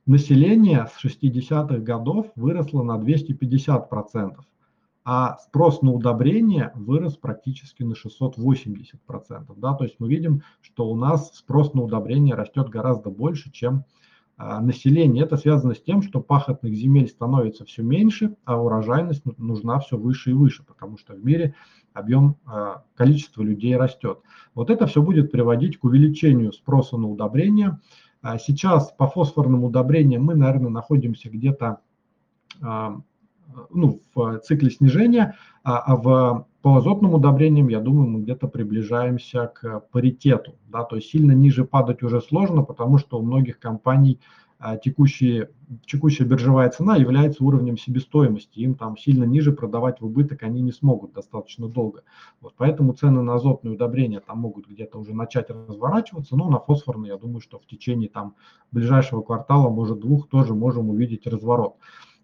[0.06, 4.36] население с 60-х годов выросло на 250%,
[5.04, 9.54] а спрос на удобрения вырос практически на 680%.
[9.56, 9.74] Да?
[9.74, 13.84] То есть мы видим, что у нас спрос на удобрения растет гораздо больше, чем а,
[14.38, 15.22] населения.
[15.22, 20.30] Это связано с тем, что пахотных земель становится все меньше, а урожайность нужна все выше
[20.30, 21.54] и выше, потому что в мире
[21.94, 24.18] объем, а, количество людей растет.
[24.54, 27.80] Вот это все будет приводить к увеличению спроса на удобрения.
[28.20, 31.78] А сейчас по фосфорным удобрениям мы, наверное, находимся где-то
[33.70, 39.84] ну, в цикле снижения, а в по азотным удобрениям, я думаю, мы где-то приближаемся к
[39.92, 40.56] паритету.
[40.66, 44.18] Да, то есть сильно ниже падать уже сложно, потому что у многих компаний
[44.58, 45.50] а, текущие,
[45.86, 48.58] текущая биржевая цена является уровнем себестоимости.
[48.58, 52.02] Им там сильно ниже продавать в убыток они не смогут достаточно долго.
[52.40, 56.34] Вот, поэтому цены на азотные удобрения там могут где-то уже начать разворачиваться.
[56.36, 58.34] Но на фосфорные, я думаю, что в течение там
[58.72, 61.76] ближайшего квартала, может двух, тоже можем увидеть разворот.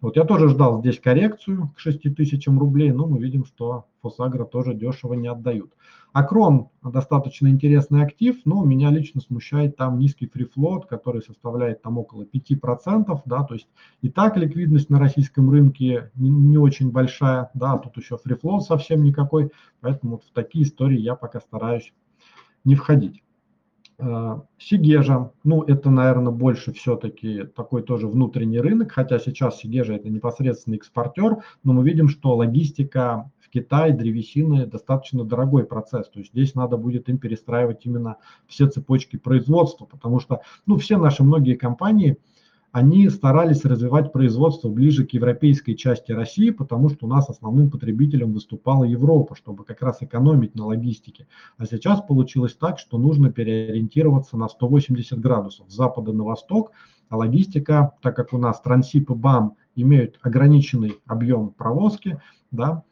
[0.02, 4.44] Вот я тоже ждал здесь коррекцию к 6 тысячам рублей, но мы видим, что Фосагро
[4.44, 5.72] тоже дешево не отдают.
[6.12, 12.24] Акрон достаточно интересный актив, но меня лично смущает там низкий фрифлот, который составляет там около
[12.24, 13.68] 5%, да, то есть
[14.00, 19.04] и так ликвидность на российском рынке не, не очень большая, да, тут еще фрифлот совсем
[19.04, 21.92] никакой, поэтому вот в такие истории я пока стараюсь
[22.64, 23.22] не входить.
[24.04, 30.08] Э, Сигежа, ну это, наверное, больше все-таки такой тоже внутренний рынок, хотя сейчас Сигежа это
[30.10, 36.32] непосредственно экспортер, но мы видим, что логистика в Китае, древесины достаточно дорогой процесс, то есть
[36.32, 38.16] здесь надо будет им перестраивать именно
[38.48, 42.16] все цепочки производства, потому что, ну, все наши многие компании–
[42.72, 48.32] они старались развивать производство ближе к европейской части России, потому что у нас основным потребителем
[48.32, 51.26] выступала Европа, чтобы как раз экономить на логистике.
[51.58, 56.72] А сейчас получилось так, что нужно переориентироваться на 180 градусов с запада на восток,
[57.10, 62.84] а логистика, так как у нас Трансип и БАМ имеют ограниченный объем провозки, да,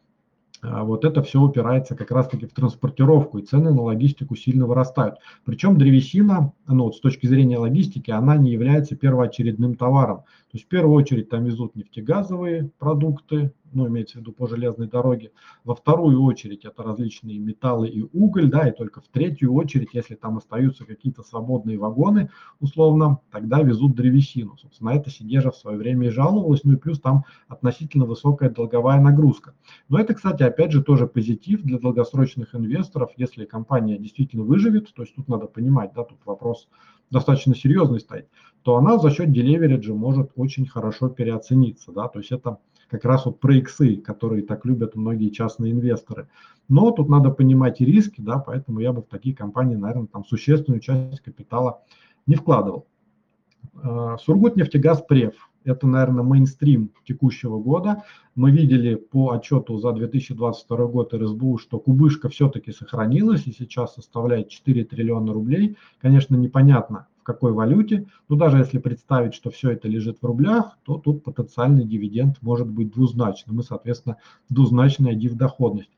[0.63, 5.17] вот это все упирается как раз-таки в транспортировку, и цены на логистику сильно вырастают.
[5.45, 10.19] Причем древесина, ну вот с точки зрения логистики, она не является первоочередным товаром.
[10.19, 14.89] То есть в первую очередь там везут нефтегазовые продукты, ну, имеется в виду по железной
[14.89, 15.33] дороге.
[15.65, 20.15] Во вторую очередь это различные металлы и уголь, да, и только в третью очередь, если
[20.15, 24.57] там остаются какие-то свободные вагоны, условно, тогда везут древесину.
[24.57, 29.01] Собственно, это Сидежа в свое время и жаловалась, ну и плюс там относительно высокая долговая
[29.01, 29.55] нагрузка.
[29.89, 35.03] Но это, кстати, опять же тоже позитив для долгосрочных инвесторов, если компания действительно выживет, то
[35.03, 36.69] есть тут надо понимать, да, тут вопрос
[37.11, 38.29] достаточно серьезный стоит,
[38.63, 42.59] то она за счет делевериджа может очень хорошо переоцениться, да, то есть это
[42.91, 46.29] как раз вот про иксы, которые так любят многие частные инвесторы.
[46.69, 50.25] Но тут надо понимать и риски, да, поэтому я бы в такие компании, наверное, там
[50.25, 51.83] существенную часть капитала
[52.27, 52.87] не вкладывал.
[53.83, 55.35] А, Сургутнефтегаз Прев.
[55.63, 58.05] Это, наверное, мейнстрим текущего года.
[58.35, 64.49] Мы видели по отчету за 2022 год РСБУ, что кубышка все-таки сохранилась и сейчас составляет
[64.49, 65.77] 4 триллиона рублей.
[66.01, 68.07] Конечно, непонятно, какой валюте.
[68.29, 72.69] Но даже если представить, что все это лежит в рублях, то тут потенциальный дивиденд может
[72.69, 74.17] быть двузначным и, соответственно,
[74.49, 75.91] двузначная див-доходность.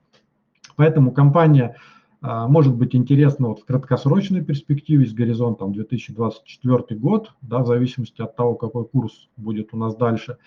[0.76, 1.76] Поэтому компания
[2.20, 8.22] а, может быть интересна вот в краткосрочной перспективе с горизонтом 2024 год, да, в зависимости
[8.22, 10.38] от того, какой курс будет у нас дальше.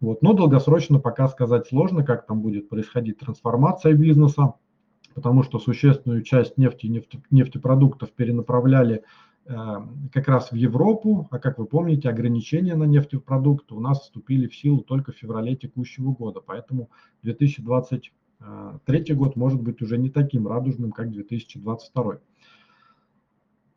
[0.00, 0.22] Вот.
[0.22, 4.54] Но долгосрочно пока сказать сложно, как там будет происходить трансформация бизнеса,
[5.14, 9.04] потому что существенную часть нефти и нефтепродуктов перенаправляли
[10.12, 14.54] как раз в Европу, а как вы помните, ограничения на нефтепродукты у нас вступили в
[14.54, 16.90] силу только в феврале текущего года, поэтому
[17.22, 22.18] 2023 год может быть уже не таким радужным, как 2022.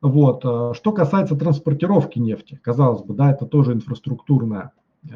[0.04, 0.44] Вот.
[0.44, 4.74] Э, что касается транспортировки нефти, казалось бы, да, это тоже инфраструктурная
[5.10, 5.16] э,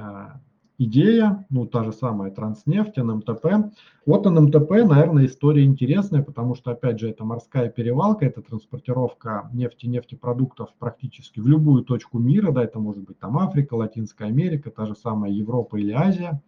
[0.78, 3.72] идея, ну, та же самая Транснефть, НМТП.
[4.06, 9.88] Вот НМТП, наверное, история интересная, потому что, опять же, это морская перевалка, это транспортировка нефти,
[9.88, 14.86] нефтепродуктов практически в любую точку мира, да, это может быть там Африка, Латинская Америка, та
[14.86, 16.42] же самая Европа или Азия.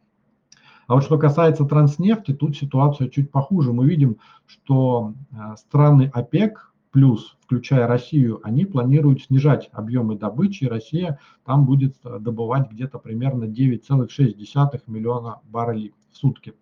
[0.87, 3.73] А вот что касается транснефти, тут ситуация чуть похуже.
[3.73, 10.65] Мы видим, что э, страны ОПЕК, плюс, включая Россию, они планируют снижать объемы добычи.
[10.65, 16.55] Россия там будет э, добывать где-то примерно 9,6 миллиона баррелей в сутки.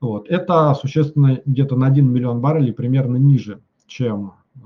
[0.00, 0.28] Вот.
[0.28, 4.60] Это существенно где-то на 1 миллион баррелей примерно ниже, чем э,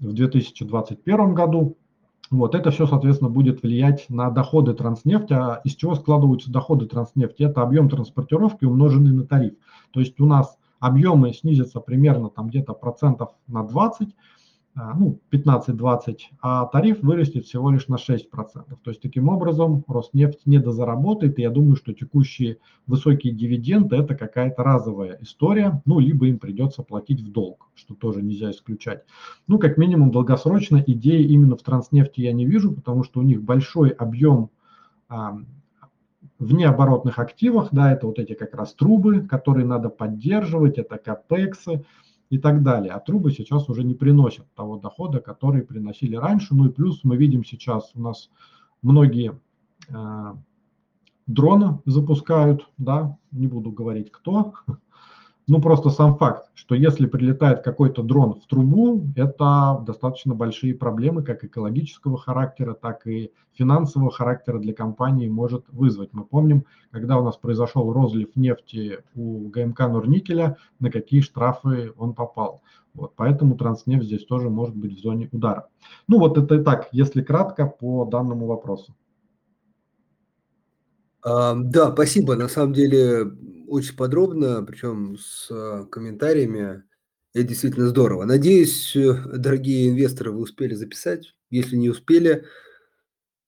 [0.00, 1.76] в 2021 году.
[2.30, 5.32] Вот это все, соответственно, будет влиять на доходы транснефти.
[5.32, 7.44] А из чего складываются доходы транснефти?
[7.44, 9.54] Это объем транспортировки, умноженный на тариф.
[9.92, 14.08] То есть у нас объемы снизятся примерно там где-то процентов на 20,
[14.80, 18.76] а, ну, 15-20, а тариф вырастет всего лишь на 6%.
[18.82, 24.14] То есть таким образом Роснефть не дозаработает, и я думаю, что текущие высокие дивиденды это
[24.14, 29.02] какая-то разовая история, ну, либо им придется платить в долг, что тоже нельзя исключать.
[29.48, 33.42] Ну, как минимум, долгосрочно идеи именно в транснефти я не вижу, потому что у них
[33.42, 34.50] большой объем
[36.38, 41.84] в необоротных активах, да, это вот эти как раз трубы, которые надо поддерживать, это капексы
[42.30, 42.92] и так далее.
[42.92, 46.54] А трубы сейчас уже не приносят того дохода, который приносили раньше.
[46.54, 48.30] Ну и плюс мы видим сейчас у нас
[48.82, 49.38] многие
[49.88, 50.34] э,
[51.26, 54.54] дроны запускают, да, не буду говорить кто,
[55.48, 61.22] ну, просто сам факт, что если прилетает какой-то дрон в трубу, это достаточно большие проблемы
[61.22, 66.10] как экологического характера, так и финансового характера для компании может вызвать.
[66.12, 72.12] Мы помним, когда у нас произошел розлив нефти у ГМК Норникеля, на какие штрафы он
[72.12, 72.60] попал.
[72.92, 75.68] Вот, поэтому Транснефть здесь тоже может быть в зоне удара.
[76.08, 78.94] Ну вот это и так, если кратко по данному вопросу.
[81.24, 82.36] Да, спасибо.
[82.36, 83.32] На самом деле
[83.68, 86.84] очень подробно, причем с а, комментариями.
[87.34, 88.24] Это действительно здорово.
[88.24, 91.34] Надеюсь, э, дорогие инвесторы, вы успели записать.
[91.50, 92.46] Если не успели,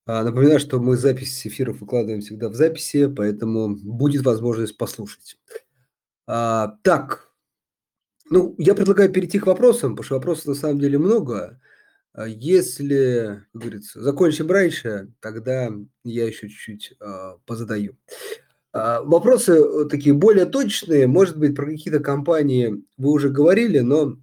[0.07, 5.39] а, напоминаю, что мы запись эфиров выкладываем всегда в записи, поэтому будет возможность послушать.
[6.27, 7.31] А, так,
[8.29, 11.61] ну, я предлагаю перейти к вопросам, потому что вопросов на самом деле много.
[12.13, 15.71] А если, как говорится, закончим раньше, тогда
[16.05, 17.97] я еще чуть-чуть э, позадаю.
[18.73, 24.17] Э, вопросы э, такие более точные, может быть, про какие-то компании вы уже говорили, но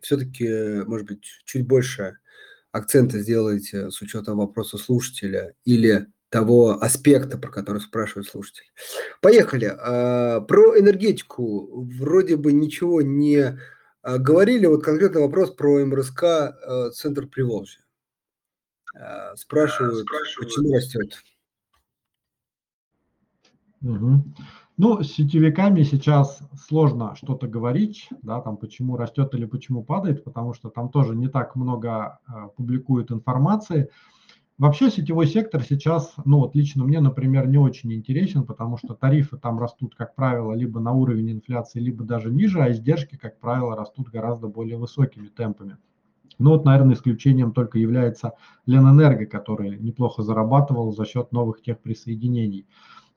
[0.00, 2.18] все-таки, может быть, чуть больше
[2.72, 8.64] акцента сделаете с учетом вопроса слушателя или того аспекта, про который спрашивает слушатель.
[9.20, 9.68] Поехали.
[9.68, 13.58] Про энергетику вроде бы ничего не
[14.02, 17.84] а, говорили, вот конкретный вопрос про МРСК э, Центр Приволжья.
[18.96, 21.22] А, спрашивают, Спрашивают, почему растет?
[23.82, 24.24] Угу.
[24.78, 30.54] Ну, с сетевиками сейчас сложно что-то говорить, да, там почему растет или почему падает, потому
[30.54, 33.90] что там тоже не так много э, публикуют информации.
[34.58, 39.36] Вообще сетевой сектор сейчас, ну вот лично мне, например, не очень интересен, потому что тарифы
[39.36, 43.74] там растут, как правило, либо на уровень инфляции, либо даже ниже, а издержки, как правило,
[43.74, 45.78] растут гораздо более высокими темпами.
[46.38, 48.32] Ну вот, наверное, исключением только является
[48.66, 52.66] Ленэнерго, который неплохо зарабатывал за счет новых тех присоединений.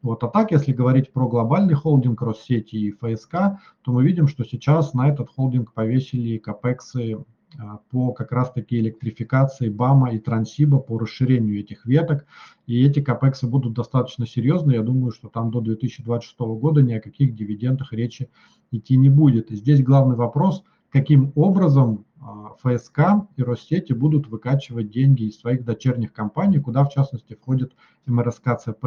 [0.06, 4.44] Вот, а так, если говорить про глобальный холдинг Россети и ФСК, то мы видим, что
[4.44, 7.26] сейчас на этот холдинг повесили капексы
[7.58, 12.28] а, по как раз-таки электрификации БАМа и Трансиба, по расширению этих веток.
[12.68, 14.78] И эти капексы будут достаточно серьезные.
[14.78, 18.30] Я думаю, что там до 2026 года ни о каких дивидендах речи
[18.70, 19.50] идти не будет.
[19.50, 25.66] И здесь главный вопрос, каким образом а, ФСК и Россети будут выкачивать деньги из своих
[25.66, 27.74] дочерних компаний, куда в частности входит
[28.06, 28.86] МРСК ЦП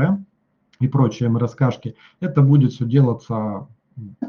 [0.80, 1.96] и прочие МРСКшки.
[2.20, 3.66] Это будет все делаться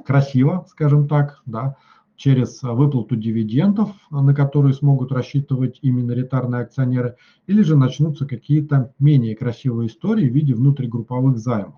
[0.06, 1.76] красиво, скажем так, да,
[2.16, 7.16] через выплату дивидендов, на которые смогут рассчитывать и миноритарные акционеры,
[7.48, 11.76] или же начнутся какие-то менее красивые истории в виде внутригрупповых займов.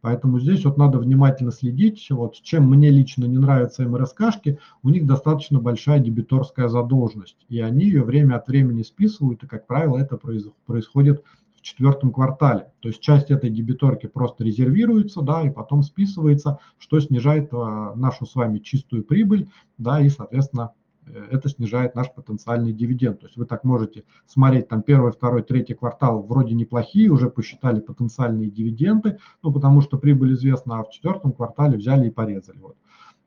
[0.00, 2.06] Поэтому здесь вот надо внимательно следить.
[2.10, 7.44] Вот чем мне лично не нравятся МРСКшки, у них достаточно большая дебиторская задолженность.
[7.48, 10.18] И они ее время от времени списывают, и, как правило, это
[10.66, 11.24] происходит
[11.66, 12.72] четвертом квартале.
[12.80, 18.26] То есть часть этой дебиторки просто резервируется, да, и потом списывается, что снижает а, нашу
[18.26, 19.48] с вами чистую прибыль,
[19.78, 20.72] да, и, соответственно,
[21.06, 23.20] Э, это снижает наш потенциальный дивиденд.
[23.20, 27.80] То есть вы так можете смотреть там первый, второй, третий квартал вроде неплохие, уже посчитали
[27.80, 32.58] потенциальные дивиденды, ну потому что прибыль известна, а в четвертом квартале взяли и порезали.
[32.58, 32.76] Вот.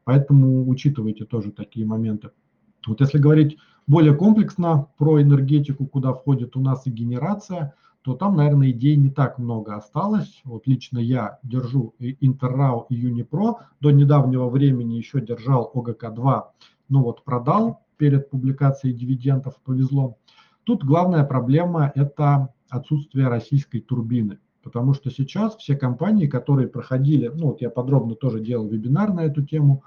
[0.03, 2.31] Поэтому учитывайте тоже такие моменты.
[2.87, 7.73] Вот если говорить более комплексно про энергетику, куда входит у нас и генерация,
[8.09, 10.41] то там, наверное, идей не так много осталось.
[10.43, 13.67] Вот лично я держу Интеррау и Юнипро.
[13.79, 16.43] До недавнего времени еще держал ОГК-2
[16.89, 20.17] ну вот продал перед публикацией дивидендов, повезло.
[20.63, 24.39] Тут главная проблема– это отсутствие российской турбины.
[24.61, 29.21] Потому что сейчас все компании, которые проходили, ну вот я подробно тоже делал вебинар на
[29.21, 29.83] эту тему,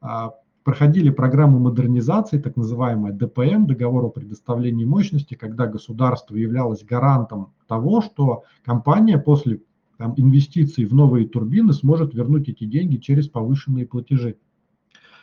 [0.00, 0.32] а,
[0.70, 8.00] проходили программу модернизации, так называемая ДПМ, договор о предоставлении мощности, когда государство являлось гарантом того,
[8.00, 9.62] что компания после
[9.98, 14.36] там, инвестиций в новые турбины сможет вернуть эти деньги через повышенные платежи.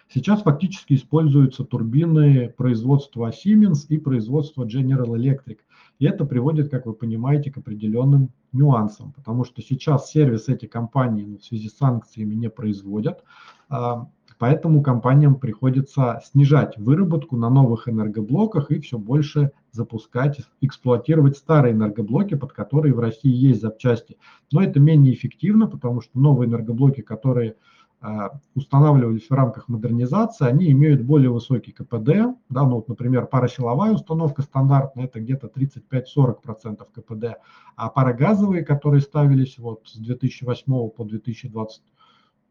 [0.10, 5.60] Сейчас фактически используются турбины производства Siemens и производства General Electric.
[6.00, 11.24] И это приводит, как вы понимаете, к определенным нюансам, потому что сейчас сервис эти компании
[11.24, 13.24] ну, в связи с санкциями не производят,
[13.70, 21.74] а, поэтому компаниям приходится снижать выработку на новых энергоблоках и все больше запускать, эксплуатировать старые
[21.74, 24.18] энергоблоки, под которые в России есть запчасти.
[24.52, 27.56] Но это менее эффективно, потому что новые энергоблоки, которые
[28.00, 32.38] а, устанавливались в рамках модернизации, они имеют более высокий КПД.
[32.48, 37.40] Да, ну вот, например, паросиловая установка стандартная, это где-то 35-40% КПД,
[37.76, 41.04] а парогазовые, которые ставились вот с 2008 по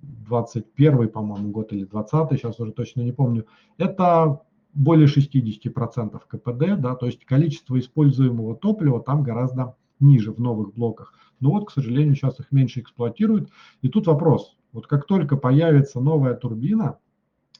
[0.02, 3.46] 2021, по-моему, год или 2020, сейчас уже точно не помню,
[3.78, 4.40] это
[4.74, 11.14] более 60% КПД, да, то есть количество используемого топлива там гораздо ниже в новых блоках.
[11.40, 13.50] Но вот, к сожалению, сейчас их меньше эксплуатируют.
[13.82, 16.98] И тут вопрос, вот как только появится новая турбина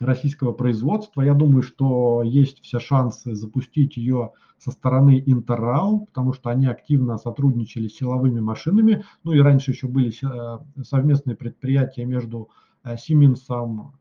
[0.01, 6.51] российского производства, я думаю, что есть все шансы запустить ее со стороны Интеррау, потому что
[6.51, 9.05] они активно сотрудничали с силовыми машинами.
[9.25, 12.51] Ну и раньше еще были э, совместные предприятия между
[12.85, 13.47] э, Siemens,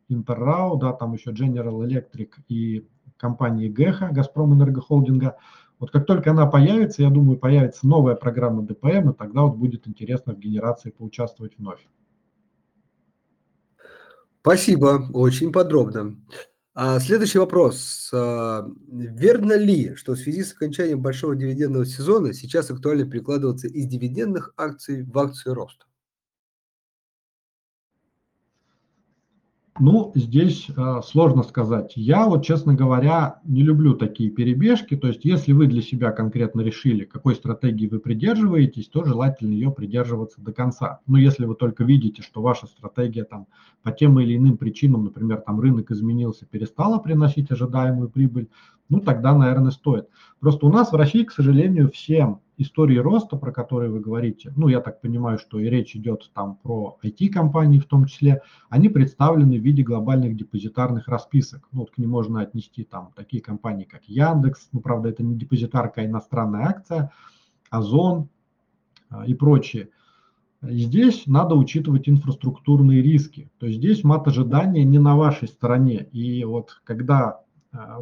[0.09, 2.87] Интеррау, да, там еще General Electric и
[3.17, 5.37] компании ГЭХа, Газпром Энергохолдинга.
[5.79, 9.87] Вот как только она появится, я думаю, появится новая программа ДПМ, и тогда вот будет
[9.87, 11.85] интересно в генерации поучаствовать вновь.
[14.45, 16.17] Спасибо, очень подробно.
[16.75, 18.11] А следующий вопрос.
[18.13, 23.87] А, верно ли, что в связи с окончанием большого дивидендного сезона сейчас актуально перекладываться из
[23.87, 25.84] дивидендных акций в акции роста?
[29.77, 31.93] Ну, здесь э, сложно сказать.
[31.97, 34.95] Я вот, честно говоря, не люблю такие перебежки.
[34.95, 39.71] То есть, если вы для себя конкретно решили, какой стратегии вы придерживаетесь, то желательно ее
[39.71, 41.01] придерживаться до конца.
[41.07, 43.47] Но если вы только видите, что ваша стратегия там
[43.83, 48.47] по тем или иным причинам, например, там рынок изменился, перестала приносить ожидаемую прибыль,
[48.89, 50.07] ну, тогда, наверное, стоит.
[50.39, 54.67] Просто у нас в России, к сожалению, всем истории роста, про которые вы говорите, ну,
[54.67, 59.59] я так понимаю, что и речь идет там про IT-компании в том числе, они представлены
[59.59, 61.67] в виде глобальных депозитарных расписок.
[61.71, 65.35] Ну, вот к ним можно отнести там такие компании, как Яндекс, ну, правда, это не
[65.35, 67.11] депозитарка, а иностранная акция,
[67.69, 68.29] Озон
[69.09, 69.89] а, и прочие.
[70.61, 73.51] Здесь надо учитывать инфраструктурные риски.
[73.59, 76.07] То есть здесь мат ожидания не на вашей стороне.
[76.11, 77.41] И вот когда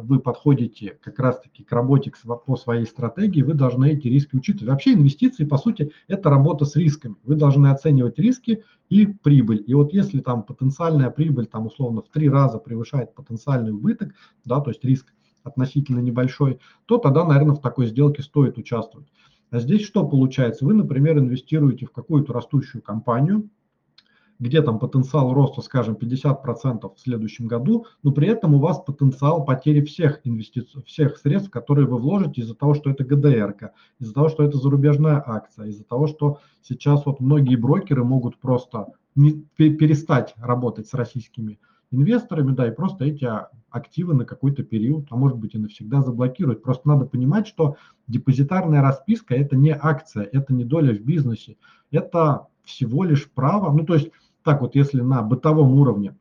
[0.02, 2.12] вы подходите как раз-таки к работе
[2.46, 4.68] по своей стратегии, вы должны эти риски учитывать.
[4.68, 7.16] Вообще инвестиции, по сути, это работа с рисками.
[7.24, 9.64] Вы должны оценивать риски и прибыль.
[9.66, 14.14] И вот если там потенциальная прибыль, там условно в три раза превышает потенциальный убыток,
[14.44, 15.12] да, то есть риск
[15.42, 19.08] относительно небольшой, то тогда, наверное, в такой сделке стоит участвовать.
[19.50, 20.64] А здесь что получается?
[20.64, 23.48] Вы, например, инвестируете в какую-то растущую компанию,
[24.38, 29.44] где там потенциал роста, скажем, 50% в следующем году, но при этом у вас потенциал
[29.44, 33.70] потери всех инвестиций, всех средств, которые вы вложите из-за того, что это ГДР,
[34.00, 38.88] из-за того, что это зарубежная акция, из-за того, что сейчас вот многие брокеры могут просто
[39.14, 41.58] не, перестать работать с российскими
[41.90, 43.28] инвесторами, да, и просто эти
[43.70, 46.62] активы на какой-то период, а может быть и навсегда заблокировать.
[46.62, 47.76] Просто надо понимать, что
[48.08, 51.56] депозитарная расписка– это не акция, это не доля в бизнесе,
[51.90, 54.10] это всего лишь право, ну то есть
[54.44, 56.14] так вот, если на бытовом уровне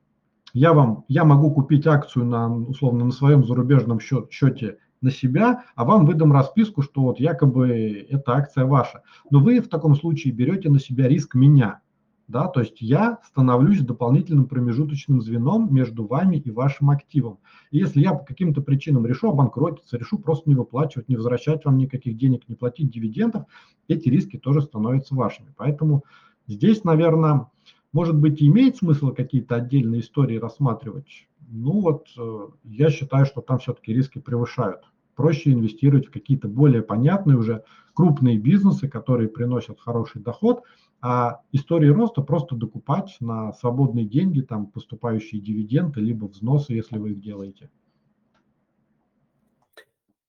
[0.54, 5.66] я вам, я могу купить акцию на, условно, на своем зарубежном счет, счете на себя,
[5.76, 9.02] а вам выдам расписку, что вот якобы эта акция ваша.
[9.30, 11.82] Но вы в таком случае берете на себя риск меня.
[12.30, 17.40] Да, то есть я становлюсь дополнительным промежуточным звеном между вами и вашим активом.
[17.70, 21.78] И если я по каким-то причинам решу обанкротиться, решу просто не выплачивать, не возвращать вам
[21.78, 23.44] никаких денег, не платить дивидендов,
[23.90, 25.54] эти риски тоже становятся вашими.
[25.58, 26.06] Поэтому
[26.48, 27.48] здесь, наверное,
[27.94, 31.28] может быть, имеет смысл какие-то отдельные истории рассматривать.
[31.48, 34.82] Ну вот, э, я считаю, что там все-таки риски превышают.
[35.16, 37.64] Проще инвестировать в какие-то более понятные уже
[37.94, 40.64] крупные бизнесы, которые приносят хороший доход,
[41.02, 47.12] а истории роста просто докупать на свободные деньги, там поступающие дивиденды, либо взносы, если вы
[47.12, 47.70] их делаете.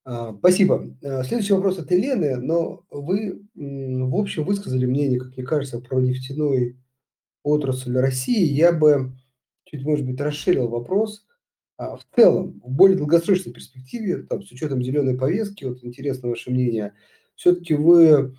[0.04, 0.94] А, спасибо.
[1.02, 5.98] А, следующий вопрос от Елены, но вы, в общем, высказали мнение, как мне кажется, про
[6.00, 6.76] нефтяную
[7.44, 8.44] отрасль России.
[8.46, 9.12] Я бы
[9.66, 11.26] чуть, может быть, расширил вопрос.
[11.76, 16.50] А, в целом, в более долгосрочной перспективе, там, с учетом зеленой повестки, вот интересно ваше
[16.50, 16.94] мнение,
[17.36, 18.36] все-таки вы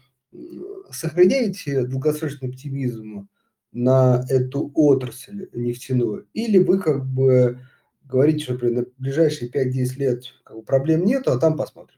[0.91, 3.29] сохраняете долгосрочный оптимизм
[3.73, 6.27] на эту отрасль нефтяную?
[6.33, 7.59] Или вы как бы
[8.05, 11.97] говорите, что например, на ближайшие 5-10 лет как бы, проблем нету, а там посмотрим?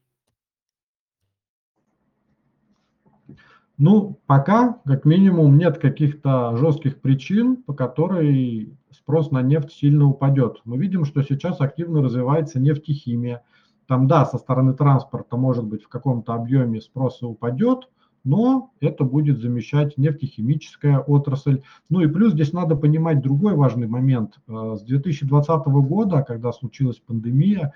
[3.78, 10.62] Ну, пока, как минимум, нет каких-то жестких причин, по которой спрос на нефть сильно упадет.
[10.66, 13.44] Мы видим, что сейчас активно развивается нефтехимия.
[13.86, 17.88] Там, да, со стороны транспорта, может быть, в каком-то объеме спроса упадет,
[18.24, 21.62] но это будет замещать нефтехимическая отрасль.
[21.90, 24.40] Ну и плюс здесь надо понимать другой важный момент.
[24.48, 27.74] Э, с 2020 года, когда случилась пандемия,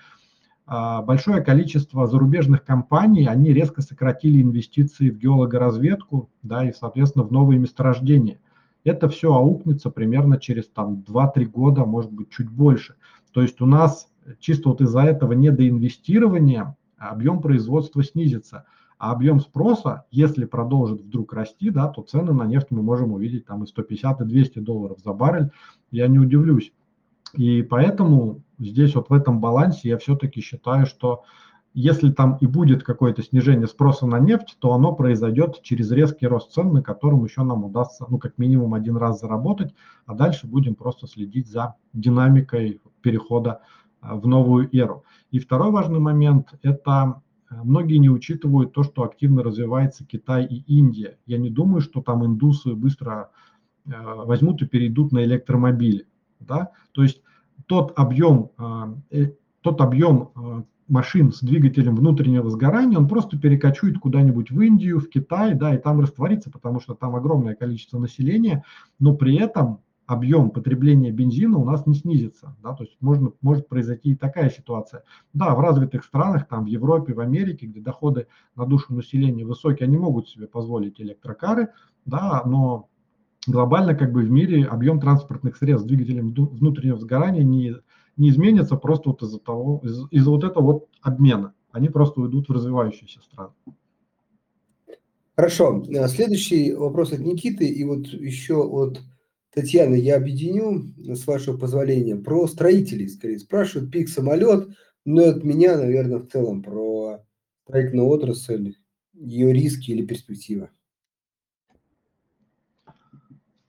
[1.01, 7.59] большое количество зарубежных компаний, они резко сократили инвестиции в геологоразведку, да, и, соответственно, в новые
[7.59, 8.39] месторождения.
[8.83, 12.95] Это все аукнется примерно через там 2-3 года, может быть, чуть больше.
[13.31, 14.07] То есть у нас
[14.39, 18.65] чисто вот из-за этого недоинвестирования объем производства снизится–
[19.01, 23.47] а объем спроса, если продолжит вдруг расти, да, то цены на нефть мы можем увидеть
[23.47, 25.49] там и 150, и 200 долларов за баррель.
[25.89, 26.71] Я не удивлюсь.
[27.33, 31.23] И поэтому здесь вот в этом балансе я все-таки считаю, что
[31.73, 36.51] если там и будет какое-то снижение спроса на нефть, то оно произойдет через резкий рост
[36.51, 39.73] цен, на котором еще нам удастся, ну, как минимум один раз заработать,
[40.05, 43.61] а дальше будем просто следить за динамикой перехода
[44.01, 45.05] а, в новую эру.
[45.31, 47.21] И второй важный момент– это
[47.51, 51.17] Э, многие не учитывают то, что активно развивается Китай и Индия.
[51.25, 53.31] Я не думаю, что там индусы быстро
[53.85, 56.07] э, возьмут и перейдут на электромобили.
[56.41, 56.71] Да?
[56.91, 57.21] То есть
[57.67, 58.51] тот объем,
[59.11, 59.31] э,
[59.61, 65.53] тот объем машин с двигателем внутреннего сгорания, он просто перекочует куда-нибудь в Индию, в Китай,
[65.53, 68.65] да, и там растворится, потому что там огромное количество населения,
[68.99, 72.55] но при этом объем потребления бензина у нас не снизится.
[72.61, 72.73] Да?
[72.73, 75.03] То есть можно, может произойти и такая ситуация.
[75.33, 78.27] Да, в развитых странах, там в Европе, в Америке, где доходы
[78.57, 81.69] на душу населения высокие, они могут себе позволить электрокары,
[82.05, 82.89] да, но
[83.47, 87.75] глобально как бы в мире объем транспортных средств с двигателем внутреннего сгорания не,
[88.17, 91.53] не изменится просто вот из-за того, из- из-за вот этого вот обмена.
[91.71, 93.53] Они просто уйдут в развивающиеся страны.
[95.35, 95.83] Хорошо.
[96.07, 99.01] Следующий вопрос от Никиты и вот еще от
[99.53, 103.39] Татьяна, я объединю, с вашего позволения, про строителей, скорее.
[103.39, 104.69] Спрашивают пик самолет,
[105.03, 107.19] но от меня, наверное, в целом про
[107.63, 108.75] строительную отрасль,
[109.13, 110.69] ее риски или перспективы.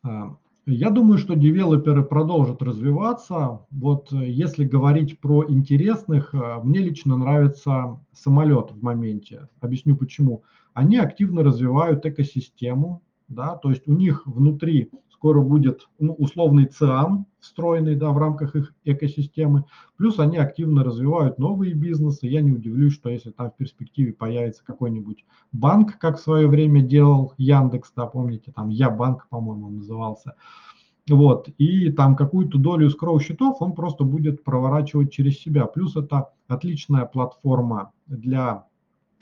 [0.04, 0.36] А,
[0.66, 3.66] я думаю, что девелоперы продолжат развиваться.
[3.70, 9.48] Вот э, если говорить про интересных, э, мне лично нравится самолет в моменте.
[9.60, 10.44] Объясню почему.
[10.74, 14.90] Они активно развивают экосистему, да, то есть у них внутри
[15.22, 19.66] скоро будет ну, условный ЦИАМ встроенный да, в рамках их экосистемы.
[19.96, 22.26] Плюс они активно развивают новые бизнесы.
[22.26, 26.82] Я не удивлюсь, что если там в перспективе появится какой-нибудь банк, как в свое время
[26.82, 30.34] делал Яндекс, да, помните, там Я банк, по-моему, назывался.
[31.08, 35.66] Вот, и там какую-то долю скроу счетов он просто будет проворачивать через себя.
[35.66, 38.64] Плюс это отличная платформа для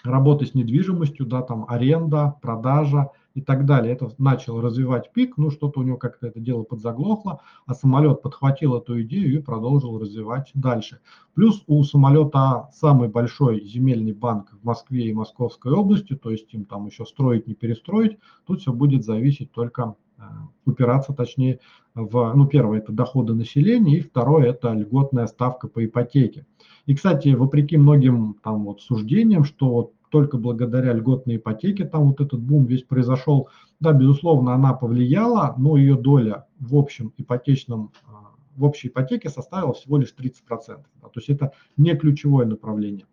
[0.02, 3.92] работы с недвижимостью, да, там аренда, продажа, и так далее.
[3.92, 8.76] Это начал развивать пик, ну что-то у него как-то это дело подзаглохло, а самолет подхватил
[8.76, 11.00] эту идею и продолжил развивать дальше.
[11.34, 16.64] Плюс у самолета самый большой земельный банк в Москве и Московской области, то есть им
[16.64, 20.22] там еще строить, не перестроить, тут все будет зависеть только э,
[20.64, 21.60] упираться, точнее,
[21.94, 26.46] в, ну, первое, это доходы населения, и второе, это льготная ставка по ипотеке.
[26.86, 32.20] И, кстати, вопреки многим там вот суждениям, что вот только благодаря льготной ипотеке там вот
[32.20, 33.48] этот бум весь произошел.
[33.80, 39.72] Да, безусловно, она повлияла, но ее доля в общем ипотечном а, в общей ипотеке составила
[39.72, 40.32] всего лишь 30%.
[40.66, 43.06] Да, то есть это не ключевое направление.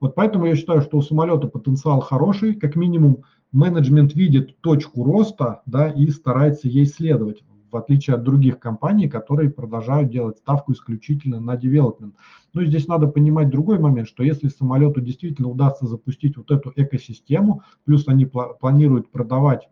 [0.00, 5.62] Вот поэтому я считаю, что у самолета потенциал хороший, как минимум менеджмент видит точку роста
[5.66, 11.40] да, и старается ей следовать, в отличие от других компаний, которые продолжают делать ставку исключительно
[11.40, 12.14] на девелопмент.
[12.54, 17.62] Но здесь надо понимать другой момент, что если самолету действительно удастся запустить вот эту экосистему,
[17.84, 19.68] плюс они планируют продавать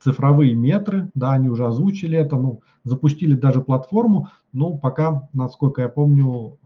[0.00, 5.88] цифровые метры, да, они уже озвучили это, ну, запустили даже платформу, но пока, насколько я
[5.88, 6.58] помню,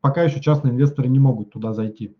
[0.00, 2.16] пока еще частные инвесторы не могут туда зайти.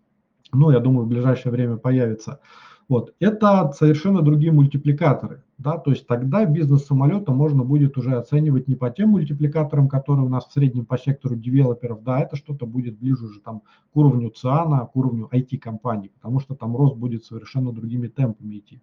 [0.52, 2.40] Но я думаю, в ближайшее время появится.
[2.88, 3.14] Вот.
[3.20, 5.42] Это совершенно другие мультипликаторы.
[5.58, 5.76] Да?
[5.76, 10.28] То есть тогда бизнес самолета можно будет уже оценивать не по тем мультипликаторам, которые у
[10.28, 13.60] нас в среднем по сектору девелоперов, да, это что-то будет ближе уже там
[13.92, 18.80] к уровню ЦИАНа, к уровню IT-компаний, потому что там рост будет совершенно другими темпами идти.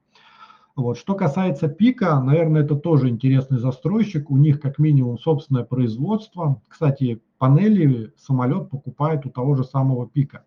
[0.75, 0.97] Вот.
[0.97, 4.29] Что касается пика, наверное, это тоже интересный застройщик.
[4.29, 6.61] У них как минимум собственное производство.
[6.67, 10.43] Кстати, панели самолет покупает у того же самого пика.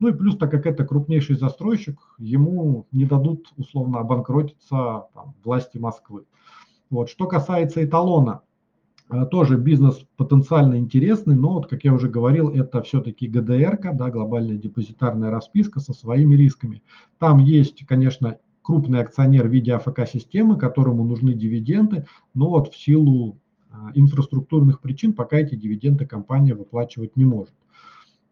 [0.00, 5.76] Ну и плюс, так как это крупнейший застройщик, ему не дадут условно обанкротиться там, власти
[5.76, 6.24] Москвы.
[6.88, 7.10] Вот.
[7.10, 8.40] Что касается эталона,
[9.10, 14.10] э, тоже бизнес потенциально интересный, но вот, как я уже говорил, это все-таки ГДР, да,
[14.10, 16.82] глобальная депозитарная расписка со своими рисками.
[17.18, 23.38] Там есть, конечно, крупный акционер в виде АФК-системы, которому нужны дивиденды, но вот в силу
[23.70, 27.54] а, инфраструктурных причин пока эти дивиденды компания выплачивать не может.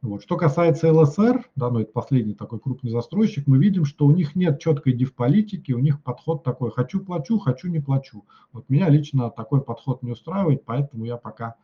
[0.00, 0.22] Вот.
[0.22, 4.36] Что касается ЛСР, да, ну это последний такой крупный застройщик, мы видим, что у них
[4.36, 8.24] нет четкой див-политики, у них подход такой «хочу плачу, хочу не плачу».
[8.52, 11.56] Вот меня лично такой подход не устраивает, поэтому я пока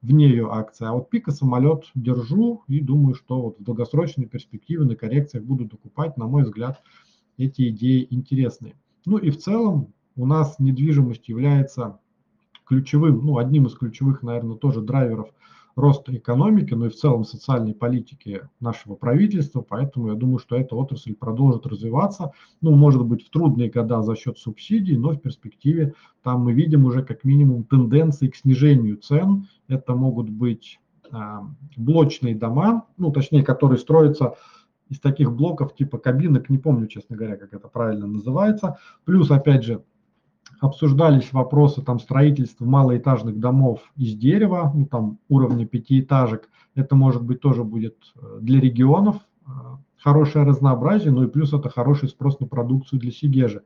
[0.00, 0.86] вне ее акции.
[0.86, 5.66] А вот пика самолет держу и думаю, что вот в долгосрочной перспективе на коррекциях буду
[5.66, 6.82] докупать, на мой взгляд,
[7.36, 8.74] эти идеи интересны.
[9.04, 12.00] Ну и в целом у нас недвижимость является
[12.66, 15.28] ключевым, ну одним из ключевых, наверное, тоже драйверов
[15.74, 20.74] роста экономики, но и в целом социальной политики нашего правительства, поэтому я думаю, что эта
[20.76, 25.94] отрасль продолжит развиваться, ну, может быть, в трудные года за счет субсидий, но в перспективе
[26.22, 31.16] там мы видим уже как минимум тенденции к снижению цен, это могут быть э,
[31.76, 34.34] блочные дома, ну, точнее, которые строятся
[34.92, 38.78] из таких блоков типа кабинок, не помню, честно говоря, как это правильно называется.
[39.04, 39.82] Плюс, опять же,
[40.62, 46.48] обсуждались вопросы там строительства малоэтажных домов из дерева, ну там уровня пятиэтажек.
[46.76, 49.50] Это может быть тоже будет э, для регионов э,
[49.98, 53.62] хорошее разнообразие, ну и плюс это хороший спрос на продукцию для Сигежа.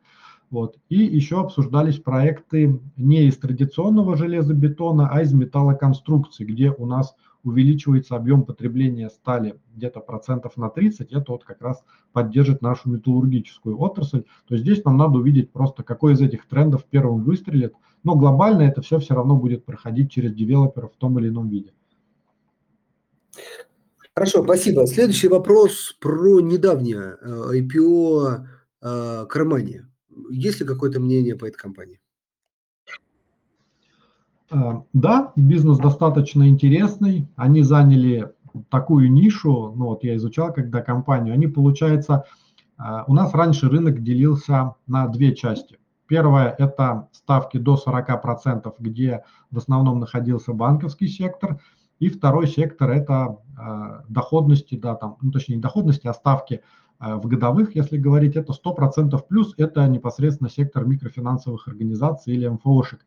[0.50, 0.76] Вот.
[0.88, 7.14] И еще обсуждались проекты не из традиционного железобетона, а из металлоконструкции, где у нас
[7.46, 11.82] увеличивается объем потребления стали где-то процентов на 30, это вот как раз
[12.12, 14.24] поддержит нашу металлургическую отрасль.
[14.48, 17.74] То здесь нам надо увидеть просто, какой из этих трендов первым выстрелит.
[18.02, 21.72] Но глобально это все все равно будет проходить через девелоперов в том или ином виде.
[24.14, 24.86] Хорошо, спасибо.
[24.86, 28.46] Следующий вопрос про недавнее э, IPO
[28.82, 29.90] э, Кармания.
[30.30, 32.00] Есть ли какое-то мнение по этой компании?
[34.50, 37.28] Э, да, бизнес достаточно интересный.
[37.36, 38.32] Они заняли
[38.70, 42.24] такую нишу, ну вот я изучал когда компанию, они, получается,
[42.78, 45.78] э, у нас раньше рынок делился на две части.
[46.06, 51.60] Первое– это ставки до 40%, где в основном находился банковский сектор.
[51.98, 56.62] И второй сектор– это э, доходности, да, там, ну, точнее, не доходности, а ставки
[56.98, 63.04] в годовых, если говорить, это 100% плюс, это непосредственно сектор микрофинансовых организаций или МФОшек.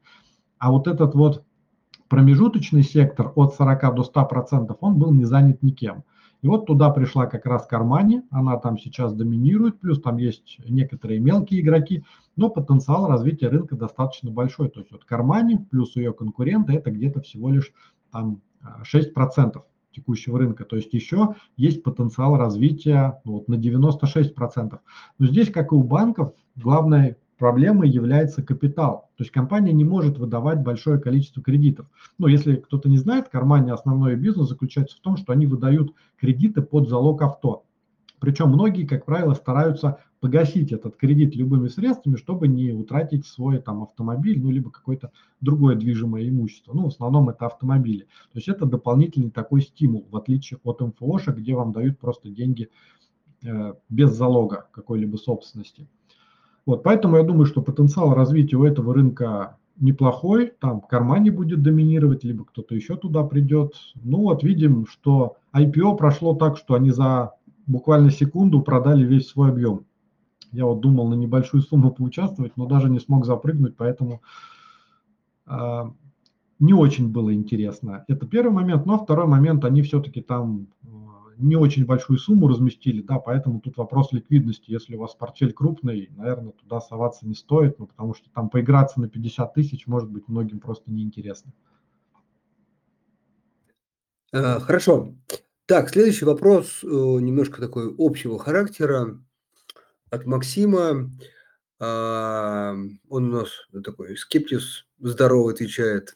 [0.59, 1.43] А вот этот вот
[2.09, 6.03] промежуточный сектор от 40 до 100%, он был не занят никем.
[6.41, 11.19] И вот туда пришла как раз Кармани, она там сейчас доминирует, плюс там есть некоторые
[11.19, 12.05] мелкие игроки,
[12.37, 14.69] но потенциал развития рынка достаточно большой.
[14.69, 17.73] То есть вот Кармани плюс ее конкуренты это где-то всего лишь
[18.11, 18.41] там
[18.93, 20.63] 6% текущего рынка.
[20.63, 24.79] То есть еще есть потенциал развития ну, вот, на 96%.
[25.17, 29.09] Но здесь, как и у банков, главное проблемой является капитал.
[29.17, 31.87] То есть компания не может выдавать большое количество кредитов.
[32.19, 36.61] Но если кто-то не знает, Кармане основной бизнес заключается в том, что они выдают кредиты
[36.61, 37.63] под залог авто.
[38.19, 43.83] Причем многие, как правило, стараются погасить этот кредит любыми средствами, чтобы не утратить свой там
[43.83, 46.73] автомобиль, ну, либо какое-то другое движимое имущество.
[46.73, 48.03] Ну, в основном это автомобили.
[48.33, 52.69] То есть это дополнительный такой стимул, в отличие от МФОшек, где вам дают просто деньги
[53.43, 55.87] э, без залога какой-либо собственности.
[56.69, 62.23] Вот, поэтому я думаю, что потенциал развития у этого рынка неплохой, там кармане будет доминировать,
[62.23, 63.73] либо кто-то еще туда придет.
[63.95, 67.33] Ну вот видим, что IPO прошло так, что они за
[67.65, 69.85] буквально секунду продали весь свой объем.
[70.51, 74.21] Я вот думал на небольшую сумму поучаствовать, но даже не смог запрыгнуть, поэтому
[75.47, 75.83] э,
[76.59, 78.05] не очень было интересно.
[78.07, 78.85] Это первый момент.
[78.85, 80.87] Но второй момент, они все-таки там э,
[81.39, 84.71] не очень большую сумму разместили, да, поэтому тут вопрос ликвидности.
[84.71, 88.99] Если у вас портфель крупный, наверное, туда соваться не стоит, ну, потому что там поиграться
[88.99, 91.53] на 50 тысяч может быть многим просто неинтересно.
[94.31, 95.15] А, хорошо.
[95.65, 99.19] Так, следующий вопрос, э, немножко такой общего характера,
[100.09, 101.09] от Максима.
[101.79, 102.75] А,
[103.07, 103.49] он у нас
[103.83, 106.15] такой скептис здорово отвечает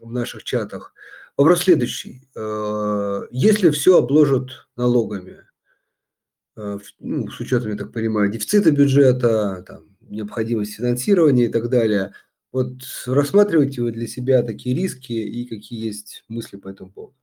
[0.00, 0.94] в наших чатах.
[1.36, 2.28] Вопрос следующий.
[2.36, 5.38] Э, если все обложат налогами,
[6.56, 12.12] э, ну, с учетом, я так понимаю, дефицита бюджета, там, необходимость финансирования и так далее,
[12.52, 17.16] вот рассматриваете вы для себя такие риски и какие есть мысли по этому поводу?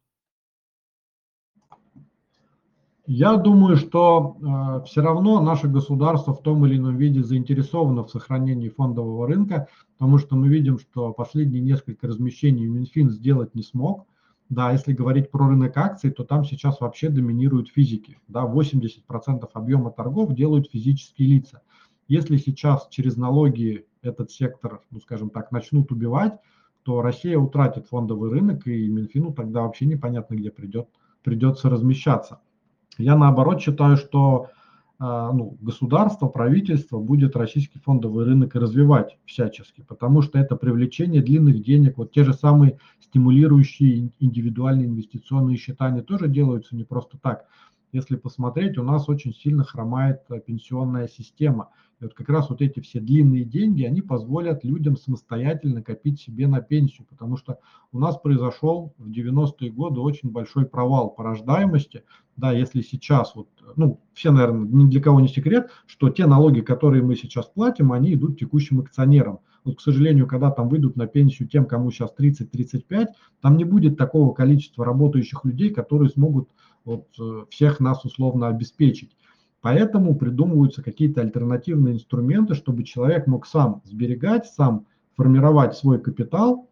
[3.14, 8.10] Я думаю, что э, все равно наше государство в том или ином виде заинтересовано в
[8.10, 14.06] сохранении фондового рынка, потому что мы видим, что последние несколько размещений Минфин сделать не смог.
[14.48, 18.18] Да, если говорить про рынок акций, то там сейчас вообще доминируют физики.
[18.30, 21.62] Да, 80% объема торгов делают физические лица.
[22.08, 26.40] Если сейчас через налоги этот сектор, ну скажем так, начнут убивать,
[26.84, 30.88] то Россия утратит фондовый рынок, и Минфину тогда вообще непонятно, где придет,
[31.24, 32.40] придется размещаться.
[32.98, 34.50] Я наоборот считаю, что
[35.04, 41.64] а, ну, государство, правительство будет российский фондовый рынок развивать всячески, потому что это привлечение длинных
[41.64, 47.48] денег, вот те же самые стимулирующие индивидуальные инвестиционные счета, они тоже делаются не просто так.
[47.92, 51.70] Если посмотреть, у нас очень сильно хромает э, пенсионная система.
[52.00, 56.48] И вот как раз вот эти все длинные деньги, они позволят людям самостоятельно копить себе
[56.48, 57.60] на пенсию, потому что
[57.92, 62.04] у нас произошел в 90-е годы очень большой провал по рождаемости.
[62.42, 66.62] Да, если сейчас, вот, ну, все, наверное, ни для кого не секрет, что те налоги,
[66.62, 69.42] которые мы сейчас платим, они идут текущим акционерам.
[69.64, 73.10] Вот, к сожалению, когда там выйдут на пенсию тем, кому сейчас 30-35,
[73.42, 76.50] там не будет такого количества работающих людей, которые смогут
[76.84, 79.16] вот, э, всех нас условно обеспечить.
[79.62, 86.71] Поэтому придумываются какие-то альтернативные инструменты, чтобы человек мог сам сберегать, сам формировать свой капитал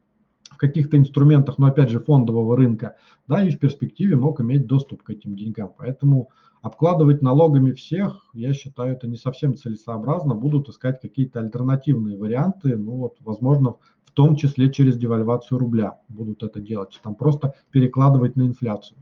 [0.59, 2.95] каких-то инструментах, но опять же фондового рынка,
[3.27, 5.73] да, и в перспективе мог иметь доступ к этим деньгам.
[5.77, 6.29] Поэтому
[6.61, 10.35] обкладывать налогами всех, я считаю, это не совсем целесообразно.
[10.35, 16.43] Будут искать какие-то альтернативные варианты, ну вот, возможно, в том числе через девальвацию рубля будут
[16.43, 18.99] это делать, там просто перекладывать на инфляцию.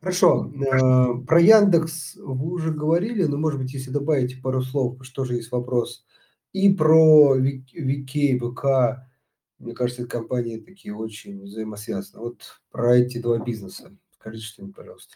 [0.00, 0.50] Хорошо.
[0.50, 5.34] Э, про Яндекс вы уже говорили, но, может быть, если добавите пару слов, что же
[5.34, 6.04] есть вопрос.
[6.52, 9.06] И про Вики, ВК,
[9.62, 12.22] мне кажется, компании такие очень взаимосвязаны.
[12.22, 13.96] Вот про эти два бизнеса.
[14.18, 15.14] Скажите что-нибудь, пожалуйста.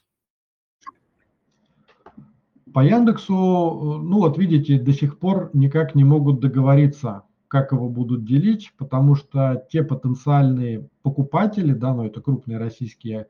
[2.73, 8.25] По Яндексу, ну вот видите, до сих пор никак не могут договориться, как его будут
[8.25, 13.29] делить, потому что те потенциальные покупатели, да, ну это крупные российские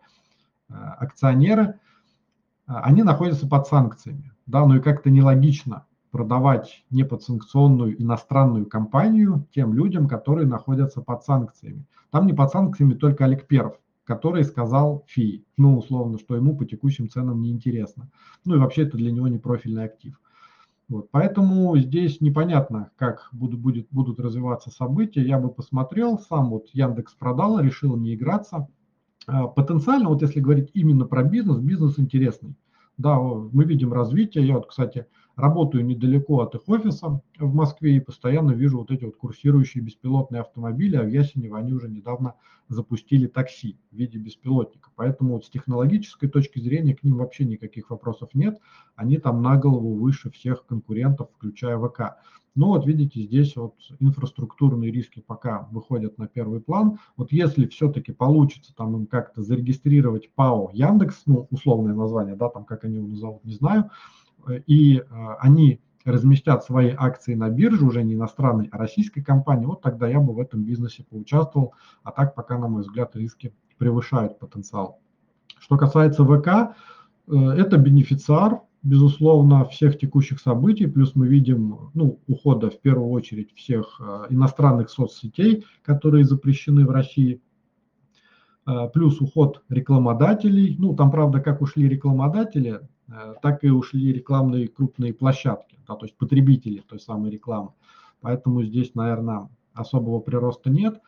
[0.69, 1.75] Э, акционеры, э,
[2.67, 4.33] они находятся под санкциями.
[4.47, 11.85] Да, ну и как-то нелогично продавать неподсанкционную иностранную компанию тем людям, которые находятся под санкциями.
[12.11, 16.65] Там не под санкциями только Олег Перов, который сказал ФИ, ну, условно, что ему по
[16.65, 18.09] текущим ценам неинтересно.
[18.45, 20.19] Ну и вообще это для него не профильный актив.
[20.89, 25.21] Вот, поэтому здесь непонятно, как будут, будет, будут развиваться события.
[25.21, 28.69] Я бы посмотрел, сам вот Яндекс продал, решил не играться.
[29.27, 32.55] А, потенциально, вот если говорить именно про бизнес, бизнес интересный.
[32.99, 34.47] Да, мы видим развитие.
[34.47, 35.07] Я вот, кстати,
[35.37, 40.41] работаю недалеко от их офиса в Москве и постоянно вижу вот эти вот курсирующие беспилотные
[40.41, 42.35] автомобили, а в Ясенево они уже недавно
[42.69, 44.91] запустили такси в виде беспилотника.
[44.97, 48.59] Поэтому вот с технологической точки зрения к ним вообще никаких вопросов нет.
[48.97, 52.17] Они там на голову выше всех конкурентов, включая ВК.
[52.57, 56.99] Но вот видите, здесь вот инфраструктурные риски пока выходят на первый план.
[57.19, 62.65] Вот если все-таки получится там им как-то зарегистрировать ПАО Яндекс, ну условное название, да, там
[62.65, 63.91] как они его назовут, не знаю,
[64.55, 65.03] и э,
[65.41, 70.21] они разместят свои акции на бирже, уже не иностранной, а российской компании, вот тогда я
[70.21, 71.75] бы в этом бизнесе поучаствовал.
[72.05, 75.01] А так пока, на мой взгляд, риски превышают потенциал.
[75.59, 76.77] Что касается ВК,
[77.29, 83.53] э, это бенефициар, безусловно, всех текущих событий, плюс мы видим ну, ухода в первую очередь
[83.55, 87.43] всех э, иностранных соцсетей, которые запрещены в России,
[88.67, 90.77] э, плюс уход рекламодателей.
[90.79, 92.87] Ну, там, правда, как ушли рекламодатели, э,
[93.43, 97.71] так и ушли рекламные крупные площадки, да, то есть потребители той самой рекламы.
[98.21, 101.01] Поэтому здесь, наверное, особого прироста нет.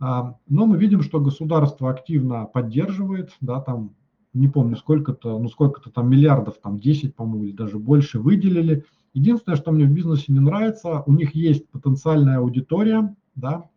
[0.00, 3.94] А, но мы видим, что государство активно поддерживает, да, там
[4.32, 8.84] не помню сколько-то, ну сколько-то там миллиардов, там 10, по-моему, или даже больше выделили.
[9.12, 13.68] Единственное, что мне в бизнесе не нравится, у них есть потенциальная аудитория, да,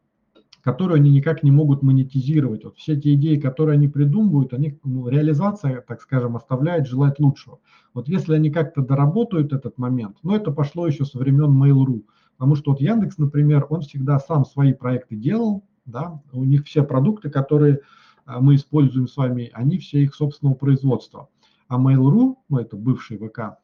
[0.62, 2.64] которую они никак не могут монетизировать.
[2.64, 7.60] Вот все те идеи, которые они придумывают, они, ну, реализация, так скажем, оставляет желать лучшего.
[7.93, 12.03] Вот если они как-то доработают этот момент, но ну, это пошло еще со времен Mail.ru,
[12.38, 16.84] потому что вот Яндекс, например, он всегда сам свои проекты делал, да, у них все
[16.84, 17.80] продукты, которые
[18.26, 21.30] а, мы используем с вами, они все их собственного производства.
[21.70, 23.58] А Mail.ru, ну это бывший ВК,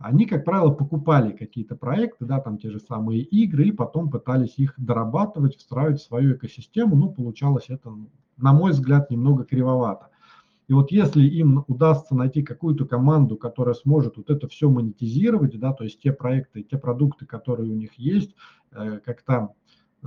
[0.00, 4.54] они, как правило, покупали какие-то проекты, да, там те же самые игры, и потом пытались
[4.56, 6.96] их дорабатывать, встраивать в свою экосистему.
[6.96, 7.92] Ну, получалось это,
[8.38, 10.08] на мой взгляд, немного кривовато.
[10.68, 15.74] И вот если им удастся найти какую-то команду, которая сможет вот это все монетизировать, да,
[15.74, 18.34] то есть те проекты, те продукты, которые у них есть,
[18.72, 19.50] э, как-то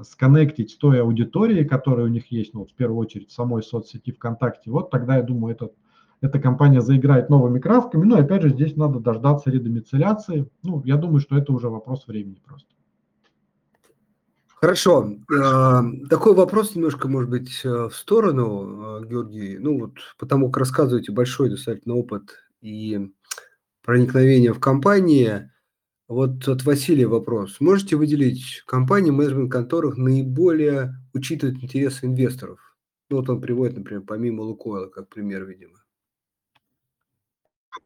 [0.01, 3.61] сконнектить с той аудиторией, которая у них есть, ну, вот в первую очередь в самой
[3.61, 5.75] соцсети ВКонтакте, вот тогда, я думаю, этот
[6.23, 8.05] эта компания заиграет новыми красками.
[8.05, 10.49] Ну, опять же, здесь надо дождаться редомицеляции.
[10.63, 12.69] Ну, я думаю, что это уже вопрос времени просто.
[14.47, 15.17] Хорошо.
[15.29, 19.57] Э, такой вопрос немножко, может быть, э, в сторону, э, Георгий.
[19.57, 23.11] Ну, вот потому как рассказываете большой достаточно опыт и
[23.83, 25.51] проникновение в компании.
[26.07, 27.59] Вот от Василия вопрос.
[27.59, 32.77] Можете выделить компании, менеджмент которых наиболее учитывают интересы инвесторов?
[33.09, 35.83] Ну, вот он приводит, например, помимо Лукойла, как пример, видимо.
[37.71, 37.79] А,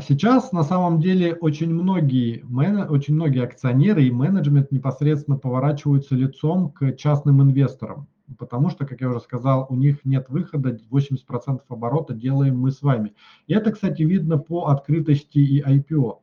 [0.00, 2.44] сейчас на самом деле очень многие,
[2.88, 9.08] очень многие акционеры и менеджмент непосредственно поворачиваются лицом к частным инвесторам, потому что, как я
[9.08, 13.14] уже сказал, у них нет выхода, 80% оборота делаем мы с вами.
[13.46, 16.18] И это, кстати, видно по открытости и IPO.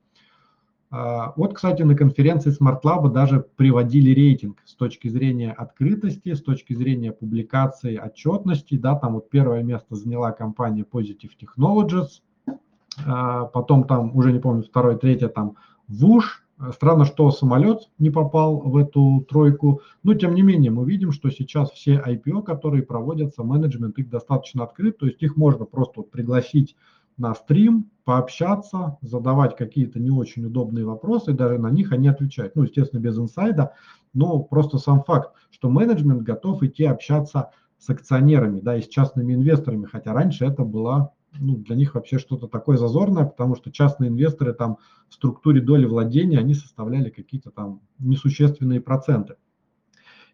[0.95, 6.43] А, вот, кстати, на конференции Smart Lab даже приводили рейтинг с точки зрения открытости, с
[6.43, 8.75] точки зрения публикации, отчетности.
[8.75, 12.32] Да, там вот первое место заняла компания Positive Technologies– а,
[13.05, 15.55] потом там, уже не помню, второй, третье там
[15.87, 16.41] ВУШ.
[16.71, 21.29] Странно, что самолет не попал в эту тройку, но тем не менее мы видим, что
[21.29, 26.77] сейчас все IPO, которые проводятся, менеджмент их достаточно открыт, то есть их можно просто пригласить
[27.17, 32.55] на стрим, пообщаться, задавать какие-то не очень удобные вопросы, даже на них они отвечают.
[32.55, 33.73] Ну, естественно, без инсайда,
[34.13, 39.33] но просто сам факт, что менеджмент готов идти общаться с акционерами, да, и с частными
[39.33, 44.09] инвесторами, хотя раньше это была ну, для них вообще что-то такое зазорное, потому что частные
[44.09, 44.77] инвесторы там
[45.09, 49.35] в структуре доли владения, они составляли какие-то там несущественные проценты.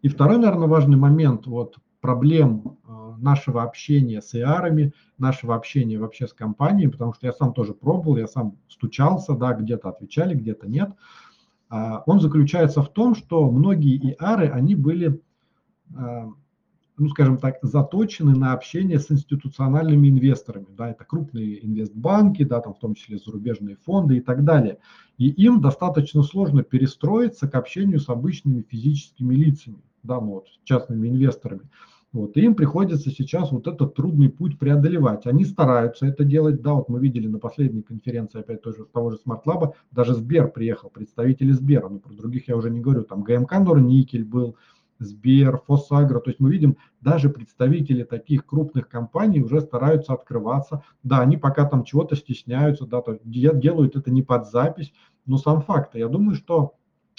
[0.02, 6.26] И второй, наверное, важный момент, вот проблем э, нашего общения с иарами, нашего общения вообще
[6.26, 10.68] с компанией, потому что я сам тоже пробовал, я сам стучался, да, где-то отвечали, где-то
[10.68, 10.90] нет.
[11.68, 15.20] А, он заключается в том, что многие иары, они были
[15.94, 16.28] э,
[17.00, 20.66] ну, скажем так, заточены на общение с институциональными инвесторами.
[20.76, 24.78] Да, это крупные инвестбанки, да, там в том числе зарубежные фонды и так далее.
[25.16, 31.08] И им достаточно сложно перестроиться к общению с обычными физическими лицами, да, ну, вот, частными
[31.08, 31.62] инвесторами.
[32.12, 35.26] Вот, и им приходится сейчас вот этот трудный путь преодолевать.
[35.26, 36.60] Они стараются это делать.
[36.60, 40.50] Да, вот мы видели на последней конференции, опять тоже того же Smart Lab, даже Сбер
[40.50, 44.56] приехал, представители Сбера, ну, про других я уже не говорю, там ГМК Норникель был,
[45.00, 46.20] Сбер, Фосагро.
[46.20, 50.84] То есть мы видим, даже представители таких крупных компаний уже стараются открываться.
[51.02, 54.92] Да, они пока там чего-то стесняются, да, то делают это не под запись,
[55.26, 55.96] но сам факт.
[55.96, 56.74] Я думаю, что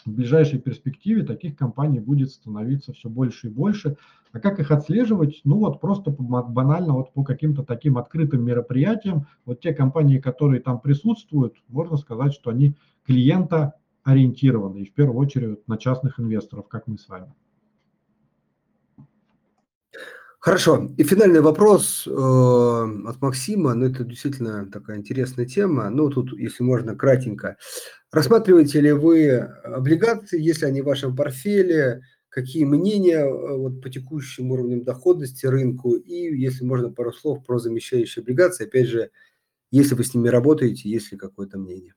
[0.05, 3.97] в ближайшей перспективе таких компаний будет становиться все больше и больше.
[4.31, 5.41] А как их отслеживать?
[5.43, 9.27] Ну вот просто банально вот по каким-то таким открытым мероприятиям.
[9.45, 12.75] Вот те компании, которые там присутствуют, можно сказать, что они
[13.05, 13.73] клиента
[14.03, 17.33] ориентированы, и в первую очередь на частных инвесторов, как мы с вами.
[20.41, 20.89] Хорошо.
[20.97, 23.75] И финальный вопрос э, от Максима.
[23.75, 25.87] Ну, это действительно такая интересная тема.
[25.91, 27.57] Ну, тут, если можно, кратенько.
[28.11, 32.01] Рассматриваете ли вы облигации, если они в вашем портфеле?
[32.29, 35.93] Какие мнения э, вот, по текущим уровням доходности рынку?
[35.93, 38.65] И, если можно, пару слов про замещающие облигации.
[38.65, 39.11] Опять же,
[39.69, 41.93] если вы с ними работаете, есть ли какое-то мнение?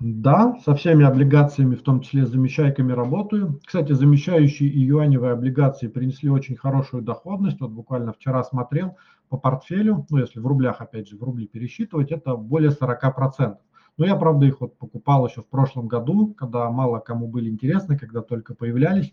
[0.00, 3.60] Да, со всеми облигациями, в том числе замещайками работаю.
[3.64, 7.60] Кстати, замещающие и юаневые облигации принесли очень хорошую доходность.
[7.60, 8.96] Вот буквально вчера смотрел
[9.28, 13.56] по портфелю, ну если в рублях, опять же, в рубли пересчитывать, это более 40%.
[13.96, 17.96] Но я, правда, их вот покупал еще в прошлом году, когда мало кому были интересны,
[17.96, 19.12] когда только появлялись.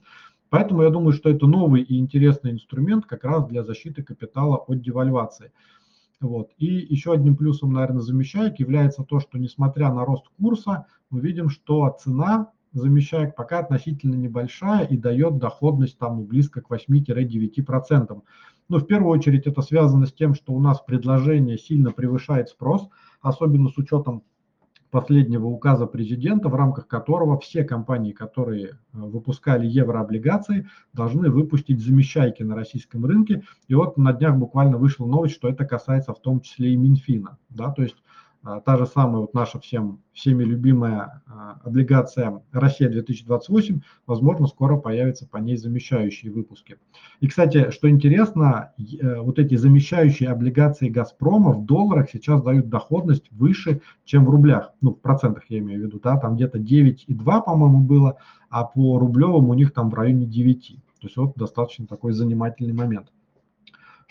[0.50, 4.82] Поэтому я думаю, что это новый и интересный инструмент как раз для защиты капитала от
[4.82, 5.52] девальвации.
[6.22, 6.52] Вот.
[6.58, 11.50] И еще одним плюсом, наверное, замещаек является то, что несмотря на рост курса, мы видим,
[11.50, 18.22] что цена замещаек пока относительно небольшая и дает доходность там ну, близко к 8-9%.
[18.70, 22.88] Но в первую очередь это связано с тем, что у нас предложение сильно превышает спрос,
[23.20, 24.24] особенно с учетом
[24.92, 32.44] последнего указа президента, в рамках которого все компании, которые э, выпускали еврооблигации, должны выпустить замещайки
[32.44, 33.44] на российском рынке.
[33.68, 37.38] И вот на днях буквально вышла новость, что это касается в том числе и Минфина.
[37.50, 37.96] Да, то есть
[38.66, 45.38] та же самая вот наша всем, всеми любимая а, облигация «Россия-2028», возможно, скоро появятся по
[45.38, 46.78] ней замещающие выпуски.
[47.20, 53.32] И, кстати, что интересно, э, вот эти замещающие облигации «Газпрома» в долларах сейчас дают доходность
[53.32, 54.74] выше, чем в рублях.
[54.82, 58.18] Ну, в процентах я имею в виду, да, там где-то 9,2, по-моему, было,
[58.50, 60.78] а по рублевым у них там в районе 9.
[61.00, 63.08] То есть вот достаточно такой занимательный момент.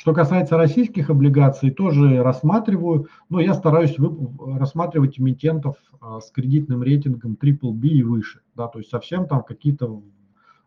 [0.00, 7.36] Что касается российских облигаций, тоже рассматриваю, но я стараюсь рассматривать эмитентов а, с кредитным рейтингом
[7.38, 8.40] BBB и выше.
[8.54, 10.02] Да, то есть совсем там какие-то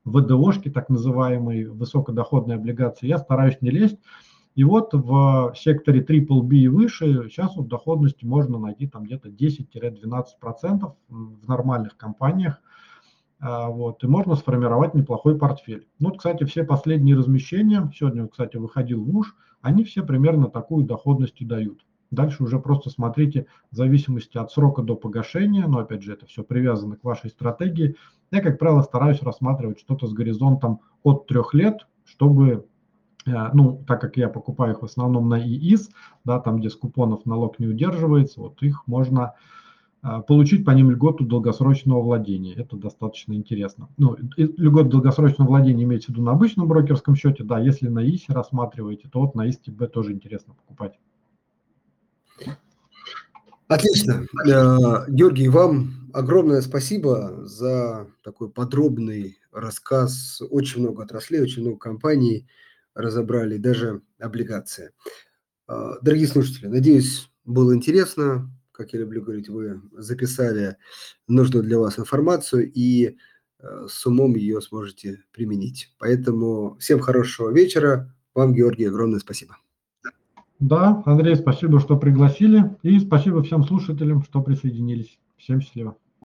[0.05, 3.97] ВДОшки, так называемые, высокодоходные облигации, я стараюсь не лезть.
[4.53, 10.93] И вот в секторе BBB и выше сейчас вот доходности можно найти там где-то 10-12%
[11.09, 12.61] в нормальных компаниях.
[13.45, 15.85] А, вот, и можно сформировать неплохой портфель.
[15.99, 20.85] Ну, вот, кстати, все последние размещения, сегодня, кстати, выходил в уж, они все примерно такую
[20.85, 21.85] доходность и дают.
[22.09, 26.41] Дальше уже просто смотрите в зависимости от срока до погашения, но опять же это все
[26.41, 27.97] привязано к вашей стратегии.
[28.31, 32.65] Я, как правило, стараюсь рассматривать что-то с горизонтом от трех лет, чтобы,
[33.25, 35.89] э, ну, так как я покупаю их в основном на ИИС,
[36.23, 39.33] да, там, где с купонов налог не удерживается, вот их можно
[40.27, 42.53] получить по ним льготу долгосрочного владения.
[42.53, 43.89] Это достаточно интересно.
[43.97, 47.43] Ну, льготу долгосрочного владения имеется в виду на обычном брокерском счете.
[47.43, 50.99] Да, если на ИСе рассматриваете, то вот на ИСТБ тоже интересно покупать.
[53.67, 54.27] Отлично.
[54.45, 60.41] Э, Георгий, вам огромное спасибо за такой подробный рассказ.
[60.49, 62.45] Очень много отраслей, очень много компаний
[62.93, 64.91] разобрали, даже облигации.
[65.67, 70.77] Э, дорогие слушатели, надеюсь, было интересно как я люблю говорить, вы записали
[71.27, 73.17] нужную для вас информацию и
[73.59, 75.93] э, с умом ее сможете применить.
[75.99, 78.13] Поэтому всем хорошего вечера.
[78.33, 79.57] Вам, Георгий, огромное спасибо.
[80.59, 82.75] Да, Андрей, спасибо, что пригласили.
[82.81, 85.19] И спасибо всем слушателям, что присоединились.
[85.37, 85.97] Всем счастливо.